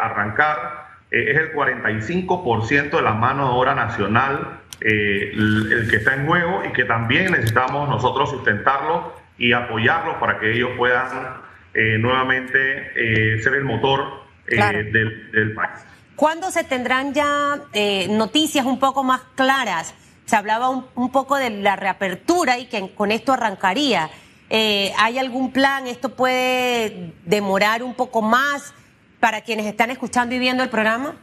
arrancar 0.00 0.85
eh, 1.10 1.30
es 1.30 1.36
el 1.38 1.52
45% 1.52 2.90
de 2.90 3.02
la 3.02 3.14
mano 3.14 3.44
de 3.44 3.54
obra 3.54 3.74
nacional 3.74 4.60
eh, 4.80 5.30
el, 5.32 5.86
que 5.88 5.96
está 5.96 6.14
en 6.14 6.26
juego 6.26 6.64
y 6.68 6.72
que 6.72 6.84
también 6.84 7.30
necesitamos 7.30 7.88
nosotros 7.88 8.30
sustentarlo 8.30 9.14
y 9.38 9.52
apoyarlo 9.52 10.18
para 10.18 10.40
que 10.40 10.52
ellos 10.52 10.70
puedan 10.76 11.36
eh, 11.74 11.98
nuevamente 11.98 13.40
ser 13.42 13.54
el 13.54 13.64
motor 13.64 14.24
del, 14.46 15.54
país. 15.54 15.84
¿Cuándo 16.16 16.50
se 16.50 16.64
tendrán 16.64 17.12
ya 17.12 17.60
noticias 18.08 18.64
un 18.64 18.78
poco 18.78 19.04
más 19.04 19.20
claras? 19.34 19.94
Se 20.24 20.34
hablaba 20.34 20.70
un, 20.70 20.86
un, 20.94 21.12
poco 21.12 21.36
de 21.36 21.50
la 21.50 21.76
reapertura 21.76 22.58
y 22.58 22.66
que 22.66 22.90
con 22.94 23.12
esto 23.12 23.32
arrancaría. 23.32 24.10
¿Hay 24.50 25.18
algún 25.18 25.52
plan? 25.52 25.86
¿Esto 25.86 26.08
puede 26.08 27.12
demorar 27.24 27.82
un 27.82 27.94
poco 27.94 28.22
más? 28.22 28.74
Para 29.20 29.40
quienes 29.42 29.66
están 29.66 29.90
escuchando 29.90 30.34
y 30.34 30.38
viendo 30.38 30.62
el 30.62 30.68
programa? 30.68 31.14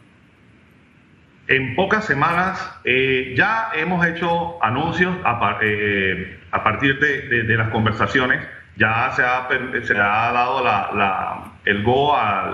En 1.47 1.75
pocas 1.75 2.05
semanas 2.05 2.79
eh, 2.85 3.33
ya 3.35 3.69
hemos 3.75 4.05
hecho 4.05 4.63
anuncios 4.63 5.13
a, 5.25 5.57
eh, 5.61 6.39
partir 6.51 6.99
de, 6.99 7.57
las 7.57 7.69
conversaciones. 7.69 8.41
Ya 8.77 9.11
se 9.15 9.23
ha, 9.23 9.47
se 9.83 9.93
ha 9.93 10.31
dado 10.31 10.63
el 11.65 11.83
go 11.83 12.15
a, 12.15 12.49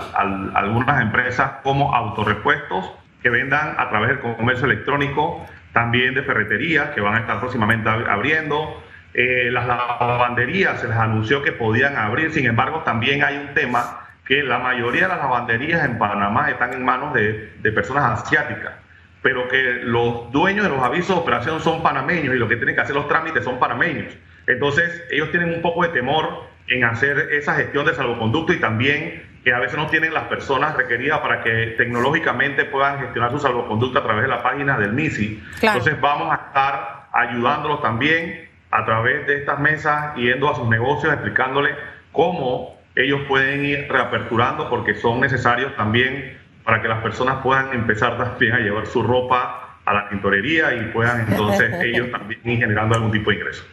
algunas 0.54 1.02
empresas 1.02 1.52
como 1.62 1.94
autorepuestos 1.94 2.92
que 3.22 3.30
vendan 3.30 3.74
a 3.78 3.88
través 3.90 4.10
del 4.10 4.36
comercio 4.36 4.66
electrónico, 4.66 5.46
también 5.72 6.14
de 6.14 6.22
ferreterías 6.22 6.90
que 6.90 7.00
van 7.00 7.14
a 7.14 7.18
estar 7.20 7.38
próximamente 7.38 7.88
abriendo. 7.88 8.82
Eh, 9.14 9.50
las 9.52 9.66
lavanderías 9.66 10.80
se 10.80 10.88
les 10.88 10.96
anunció 10.96 11.42
que 11.42 11.52
podían 11.52 11.96
abrir, 11.96 12.32
sin 12.32 12.46
embargo 12.46 12.80
también 12.80 13.22
hay 13.22 13.36
un 13.38 13.54
tema 13.54 14.09
que 14.30 14.44
la 14.44 14.60
mayoría 14.60 15.02
de 15.02 15.08
las 15.08 15.18
lavanderías 15.18 15.84
en 15.84 15.98
Panamá 15.98 16.50
están 16.50 16.72
en 16.72 16.84
manos 16.84 17.12
de, 17.14 17.50
personas 17.74 18.22
asiáticas, 18.22 18.74
pero 19.22 19.48
que 19.48 19.80
los 19.82 20.30
dueños 20.30 20.62
de 20.66 20.70
los 20.70 20.80
avisos 20.84 21.16
de 21.16 21.22
operación 21.22 21.60
son 21.60 21.82
panameños 21.82 22.36
y 22.36 22.38
lo 22.38 22.46
que 22.46 22.54
tienen 22.54 22.76
que 22.76 22.80
hacer 22.80 22.94
los 22.94 23.08
trámites 23.08 23.42
son 23.42 23.58
panameños. 23.58 24.16
Entonces, 24.46 25.02
ellos 25.10 25.32
tienen 25.32 25.52
un 25.52 25.60
poco 25.62 25.82
de 25.82 25.88
temor 25.88 26.44
en 26.68 26.84
hacer 26.84 27.30
esa 27.32 27.56
gestión 27.56 27.86
de 27.86 27.94
salvoconducto 27.94 28.52
y 28.52 28.60
también 28.60 29.20
que 29.42 29.52
a 29.52 29.58
veces 29.58 29.76
no 29.76 29.88
tienen 29.88 30.14
las 30.14 30.28
personas 30.28 30.76
requeridas 30.76 31.18
para 31.18 31.42
que 31.42 31.74
tecnológicamente 31.76 32.66
puedan 32.66 33.00
gestionar 33.00 33.32
su 33.32 33.40
salvoconducto 33.40 33.98
a 33.98 34.04
través 34.04 34.22
de 34.22 34.28
la 34.28 34.44
página 34.44 34.78
del 34.78 34.92
MISI. 34.92 35.42
Entonces, 35.60 36.00
vamos 36.00 36.30
a 36.30 36.36
estar 36.46 37.08
ayudándolos 37.12 37.82
también 37.82 38.48
a 38.70 38.84
través 38.84 39.26
de 39.26 39.38
estas 39.38 39.58
mesas, 39.58 40.14
yendo 40.14 40.48
a 40.48 40.54
sus 40.54 40.68
negocios, 40.68 41.12
explicándoles 41.12 41.74
cómo 42.12 42.79
ellos 42.94 43.20
pueden 43.28 43.64
ir 43.64 43.86
reaperturando 43.88 44.68
porque 44.68 44.94
son 44.94 45.20
necesarios 45.20 45.74
también 45.76 46.38
para 46.64 46.82
que 46.82 46.88
las 46.88 47.02
personas 47.02 47.42
puedan 47.42 47.72
empezar 47.72 48.18
también 48.18 48.54
a 48.54 48.58
llevar 48.58 48.86
su 48.86 49.02
ropa 49.02 49.78
a 49.84 49.94
la 49.94 50.08
tintorería 50.08 50.74
y 50.74 50.92
puedan 50.92 51.26
entonces 51.28 51.72
ellos 51.82 52.10
también 52.10 52.40
ir 52.44 52.58
generando 52.58 52.94
algún 52.94 53.12
tipo 53.12 53.30
de 53.30 53.36
ingreso. 53.36 53.64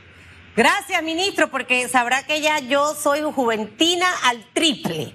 Gracias, 0.55 1.03
ministro, 1.03 1.49
porque 1.49 1.87
sabrá 1.87 2.23
que 2.23 2.41
ya 2.41 2.59
yo 2.59 2.95
soy 2.95 3.21
juventina 3.21 4.07
al 4.25 4.43
triple. 4.53 5.13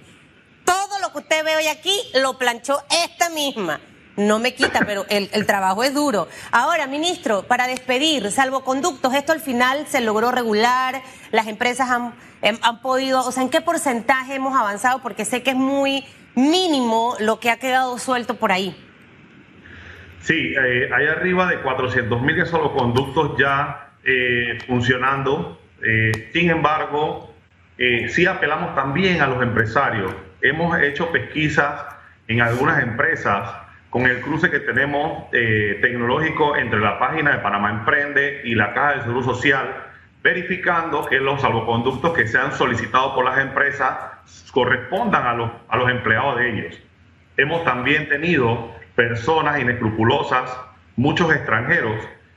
Todo 0.64 1.00
lo 1.00 1.10
que 1.10 1.18
usted 1.18 1.44
ve 1.44 1.56
hoy 1.56 1.66
aquí 1.66 1.98
lo 2.14 2.38
planchó 2.38 2.80
esta 3.04 3.28
misma. 3.30 3.80
no 4.14 4.38
me 4.38 4.54
quita, 4.54 4.80
pero 4.86 5.04
el, 5.08 5.46
trabajo 5.46 5.82
es 5.82 5.94
duro. 5.94 6.28
Ahora, 6.52 6.86
ministro, 6.86 7.42
para 7.44 7.66
despedir, 7.66 8.30
salvoconductos, 8.30 9.14
esto 9.14 9.32
al 9.32 9.40
final 9.40 9.86
se 9.88 10.00
logró 10.00 10.30
regular, 10.30 11.02
las 11.32 11.48
empresas 11.48 11.90
han, 11.90 12.14
han 12.42 12.80
podido, 12.80 13.20
o 13.20 13.32
sea, 13.32 13.42
¿en 13.42 13.50
qué 13.50 13.60
porcentaje 13.60 14.34
hemos 14.34 14.56
avanzado? 14.58 15.00
Porque 15.00 15.24
sé 15.24 15.42
que 15.42 15.50
es 15.50 15.56
muy 15.56 16.04
mínimo 16.34 17.14
lo 17.20 17.40
que 17.40 17.50
ha 17.50 17.58
quedado 17.58 17.98
suelto 17.98 18.34
por 18.36 18.52
ahí. 18.52 18.74
Sí, 20.22 20.54
eh, 20.56 20.88
hay 20.92 21.06
arriba 21.08 21.48
de 21.48 21.58
400 21.58 22.22
mil 22.22 22.46
salvoconductos 22.46 23.36
ya 23.36 23.90
eh, 24.04 24.58
funcionando. 24.66 25.60
Eh, 25.82 26.30
sin 26.32 26.50
embargo, 26.50 27.34
sí 28.08 28.26
apelamos 28.26 28.76
también 28.76 29.20
a 29.20 29.26
los 29.26 29.42
empresarios. 29.42 30.14
Hemos 30.40 30.80
hecho 30.80 31.10
pesquisas 31.10 31.84
en 32.28 32.40
algunas 32.40 32.80
empresas 32.80 33.50
con 33.90 34.06
el 34.06 34.20
cruce 34.20 34.48
que 34.48 34.60
tenemos 34.60 35.28
tecnológico 35.32 36.56
entre 36.56 36.78
la 36.78 37.00
página 37.00 37.32
de 37.32 37.38
Panamá 37.38 37.70
Emprende 37.70 38.42
y 38.44 38.54
la 38.54 38.72
Caja 38.72 38.98
de 38.98 39.02
Seguro 39.02 39.24
Social, 39.24 39.86
verificando 40.22 41.04
que 41.06 41.18
los 41.18 41.40
salvoconductos 41.40 42.12
que 42.12 42.28
se 42.28 42.38
han 42.38 42.52
solicitado 42.52 43.14
por 43.14 43.24
las 43.24 43.38
empresas 43.38 43.96
correspondan 44.52 45.26
a 45.26 45.34
los, 45.34 45.50
a 45.68 45.76
los 45.76 45.90
empleados 45.90 46.38
de 46.38 46.50
ellos. 46.50 46.80
Hemos 47.36 47.64
también 47.64 48.08
tenido 48.08 48.72
personas 48.94 49.60
inescrupulosas, 49.60 50.56
muchos 50.96 51.32
extranjeros, 51.34 51.96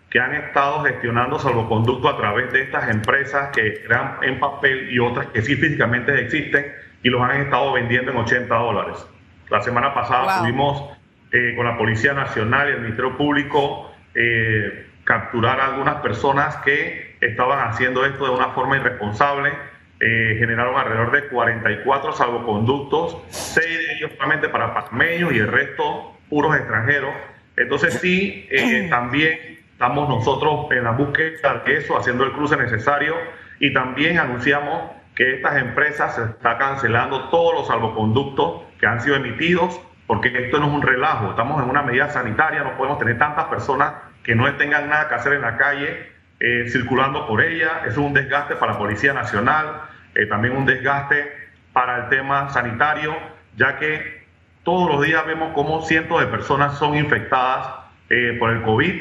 que 0.09 0.19
han 0.19 0.33
estado 0.33 0.83
gestionando 0.83 1.37
salvoconductos 1.37 2.13
a 2.13 2.17
través 2.17 2.51
de 2.53 2.61
estas 2.61 2.89
empresas 2.89 3.49
que 3.53 3.81
eran 3.83 4.17
en 4.21 4.39
papel 4.39 4.89
y 4.89 4.99
otras 4.99 5.27
que 5.27 5.41
sí 5.41 5.55
físicamente 5.55 6.17
existen 6.21 6.71
y 7.03 7.09
los 7.09 7.21
han 7.21 7.41
estado 7.41 7.73
vendiendo 7.73 8.11
en 8.11 8.17
80 8.17 8.55
dólares. 8.55 9.05
La 9.49 9.61
semana 9.61 9.93
pasada 9.93 10.39
tuvimos 10.39 10.97
eh, 11.33 11.53
con 11.57 11.65
la 11.65 11.77
Policía 11.77 12.13
Nacional 12.13 12.69
y 12.69 12.71
el 12.71 12.81
Ministerio 12.81 13.17
Público 13.17 13.91
eh, 14.13 14.87
capturar 15.03 15.59
a 15.59 15.65
algunas 15.65 15.95
personas 15.95 16.55
que 16.57 17.04
estaban 17.21 17.67
haciendo 17.67 18.05
esto 18.05 18.25
de 18.25 18.31
una 18.31 18.49
forma 18.49 18.77
irresponsable. 18.77 19.53
Eh, 19.99 20.35
generaron 20.39 20.75
alrededor 20.75 21.11
de 21.11 21.27
44 21.29 22.11
salvoconductos, 22.13 23.17
seis 23.29 23.77
de 23.77 23.93
ellos 23.93 24.11
solamente 24.15 24.49
para 24.49 24.73
panameños 24.73 25.31
y 25.31 25.39
el 25.39 25.47
resto 25.47 26.17
puros 26.29 26.55
extranjeros. 26.55 27.13
Entonces 27.55 27.93
sí, 27.95 28.49
también 28.89 29.39
estamos 29.71 30.09
nosotros 30.09 30.67
en 30.71 30.83
la 30.83 30.91
búsqueda 30.91 31.63
de 31.65 31.77
eso, 31.77 31.97
haciendo 31.97 32.25
el 32.25 32.33
cruce 32.33 32.57
necesario 32.57 33.15
y 33.59 33.73
también 33.73 34.19
anunciamos 34.19 34.91
que 35.15 35.35
estas 35.35 35.57
empresas 35.57 36.15
se 36.15 36.23
está 36.23 36.57
cancelando 36.57 37.29
todos 37.29 37.53
los 37.53 37.67
salvoconductos 37.67 38.63
que 38.79 38.85
han 38.85 38.99
sido 38.99 39.15
emitidos 39.15 39.79
porque 40.07 40.27
esto 40.45 40.59
no 40.59 40.67
es 40.67 40.73
un 40.73 40.81
relajo, 40.81 41.31
estamos 41.31 41.61
en 41.63 41.69
una 41.69 41.81
medida 41.81 42.09
sanitaria, 42.09 42.63
no 42.63 42.77
podemos 42.77 42.99
tener 42.99 43.17
tantas 43.17 43.45
personas 43.45 43.93
que 44.23 44.35
no 44.35 44.53
tengan 44.55 44.89
nada 44.89 45.07
que 45.07 45.15
hacer 45.15 45.33
en 45.33 45.41
la 45.41 45.57
calle 45.57 46.14
eh, 46.47 46.69
circulando 46.69 47.25
por 47.25 47.41
ella, 47.41 47.81
es 47.87 47.97
un 47.97 48.13
desgaste 48.13 48.55
para 48.55 48.73
la 48.73 48.77
Policía 48.77 49.13
Nacional, 49.13 49.81
eh, 50.13 50.27
también 50.27 50.55
un 50.55 50.63
desgaste 50.63 51.25
para 51.73 52.03
el 52.03 52.09
tema 52.09 52.49
sanitario, 52.49 53.15
ya 53.57 53.79
que 53.79 54.23
todos 54.61 54.87
los 54.87 55.03
días 55.03 55.25
vemos 55.25 55.53
cómo 55.55 55.81
cientos 55.81 56.19
de 56.19 56.27
personas 56.27 56.77
son 56.77 56.95
infectadas 56.95 57.67
eh, 58.11 58.35
por 58.37 58.51
el 58.51 58.61
COVID 58.61 58.93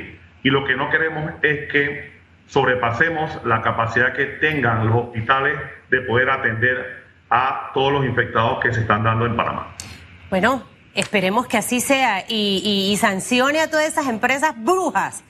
y 0.43 0.49
lo 0.49 0.65
que 0.65 0.75
no 0.75 0.89
queremos 0.89 1.33
es 1.43 1.71
que 1.71 2.15
sobrepasemos 2.47 3.45
la 3.45 3.61
capacidad 3.61 4.15
que 4.15 4.25
tengan 4.25 4.87
los 4.87 4.97
hospitales 4.97 5.59
de 5.91 6.01
poder 6.01 6.31
atender 6.31 7.05
a 7.29 7.73
todos 7.75 7.93
los 7.93 8.07
infectados 8.07 8.59
que 8.61 8.73
se 8.73 8.81
están 8.81 9.05
dando 9.05 9.27
en 9.27 9.37
Panamá. 9.37 9.75
Bueno, 10.31 10.65
Esperemos 10.95 11.49
que 11.49 11.59
así 11.59 11.81
sea 11.81 12.25
y, 12.29 12.97
sancione 13.01 13.61
a 13.61 13.69
todas 13.69 13.87
esas 13.87 14.07
empresas 14.07 14.55
brujas 14.57 15.25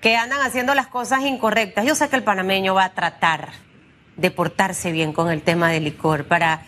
que 0.00 0.16
andan 0.16 0.40
haciendo 0.42 0.74
las 0.74 0.86
cosas 0.86 1.22
incorrectas. 1.22 1.84
Yo 1.84 1.94
sé 1.94 2.08
que 2.08 2.16
el 2.16 2.22
panameño 2.22 2.74
va 2.74 2.84
a 2.84 2.94
tratar 2.94 3.50
de 4.16 4.30
portarse 4.30 4.92
bien 4.92 5.12
con 5.12 5.30
el 5.30 5.42
tema 5.42 5.70
del 5.70 5.84
licor 5.84 6.24
para 6.24 6.62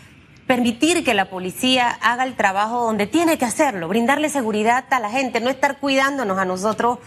permitir 0.47 1.05
que 1.05 1.15
la 1.15 1.27
policía 1.27 1.91
haga 2.03 2.25
el 2.25 2.35
trabajo 2.35 2.85
donde 2.85 3.07
tiene 3.07 3.39
que 3.39 3.45
hacerlo, 3.45 3.89
brindarle 3.89 4.29
seguridad 4.29 4.85
a 4.91 5.01
la 5.01 5.11
gente, 5.11 5.41
no 5.41 5.51
estar 5.51 5.79
cuidándonos 5.79 6.39
a 6.39 6.45
nosotros 6.45 6.99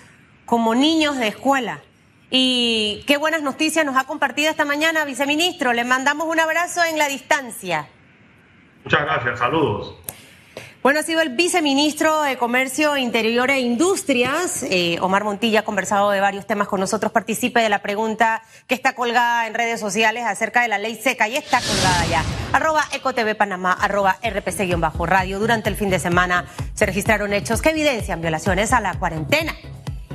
como 0.46 0.76
niños 0.76 1.18
de 1.18 1.28
escuela. 1.28 1.80
Y 2.30 3.04
qué 3.08 3.18
buenas 3.18 3.42
noticias 3.42 3.86
nos 3.86 3.98
ha 3.98 4.06
compartido 4.06 4.50
esta 4.50 4.64
mañana, 4.64 5.04
viceministro. 5.06 5.74
Le 5.74 5.84
mandamos 5.84 6.28
un 6.28 6.40
abrazo 6.40 6.84
en 6.84 6.98
la 6.98 7.08
distancia. 7.08 7.88
Muchas 8.84 9.02
gracias, 9.02 9.40
saludos. 9.40 9.96
Bueno, 10.84 11.00
ha 11.00 11.04
sido 11.04 11.22
el 11.22 11.30
viceministro 11.30 12.24
de 12.24 12.38
Comercio 12.38 12.98
Interior 12.98 13.52
e 13.52 13.60
Industrias. 13.60 14.64
Eh, 14.64 14.98
Omar 15.00 15.24
Montilla 15.24 15.60
ha 15.60 15.64
conversado 15.64 16.10
de 16.10 16.20
varios 16.20 16.48
temas 16.48 16.68
con 16.68 16.80
nosotros. 16.80 17.12
Participe 17.12 17.60
de 17.60 17.70
la 17.70 17.84
pregunta 17.84 18.42
que 18.66 18.74
está 18.74 18.96
colgada 18.96 19.46
en 19.46 19.54
redes 19.54 19.80
sociales 19.80 20.24
acerca 20.26 20.64
de 20.64 20.70
la 20.70 20.80
ley 20.80 20.96
seca 20.96 21.28
y 21.28 21.38
está 21.38 21.62
colgada 21.62 22.08
ya. 22.08 22.24
Arroba 22.52 22.84
EcoTV 22.94 23.36
Panamá, 23.36 23.74
arroba 23.74 24.18
RPC-radio. 24.24 25.38
Durante 25.38 25.70
el 25.70 25.76
fin 25.76 25.92
de 25.92 26.00
semana 26.00 26.48
se 26.74 26.88
registraron 26.88 27.32
hechos 27.32 27.62
que 27.62 27.70
evidencian 27.70 28.20
violaciones 28.20 28.74
a 28.74 28.82
la 28.82 28.96
cuarentena 28.96 29.54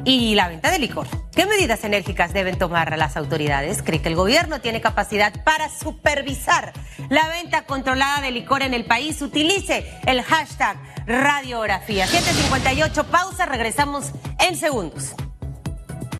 y 0.06 0.36
la 0.36 0.48
venta 0.48 0.70
de 0.70 0.78
licor. 0.78 1.06
¿Qué 1.34 1.46
medidas 1.46 1.82
enérgicas 1.84 2.32
deben 2.32 2.56
tomar 2.56 2.96
las 2.96 3.16
autoridades? 3.16 3.82
¿Cree 3.82 4.00
que 4.00 4.08
el 4.08 4.14
gobierno 4.14 4.60
tiene 4.60 4.80
capacidad 4.80 5.42
para 5.42 5.68
supervisar 5.68 6.72
la 7.10 7.28
venta 7.28 7.66
controlada 7.66 8.20
de 8.22 8.30
licor 8.30 8.62
en 8.62 8.72
el 8.72 8.84
país? 8.84 9.20
Utilice 9.20 9.84
el 10.06 10.22
hashtag 10.22 10.78
radiografía. 11.06 12.06
758, 12.06 13.04
pausa, 13.10 13.46
regresamos 13.46 14.12
en 14.38 14.56
segundos. 14.56 15.14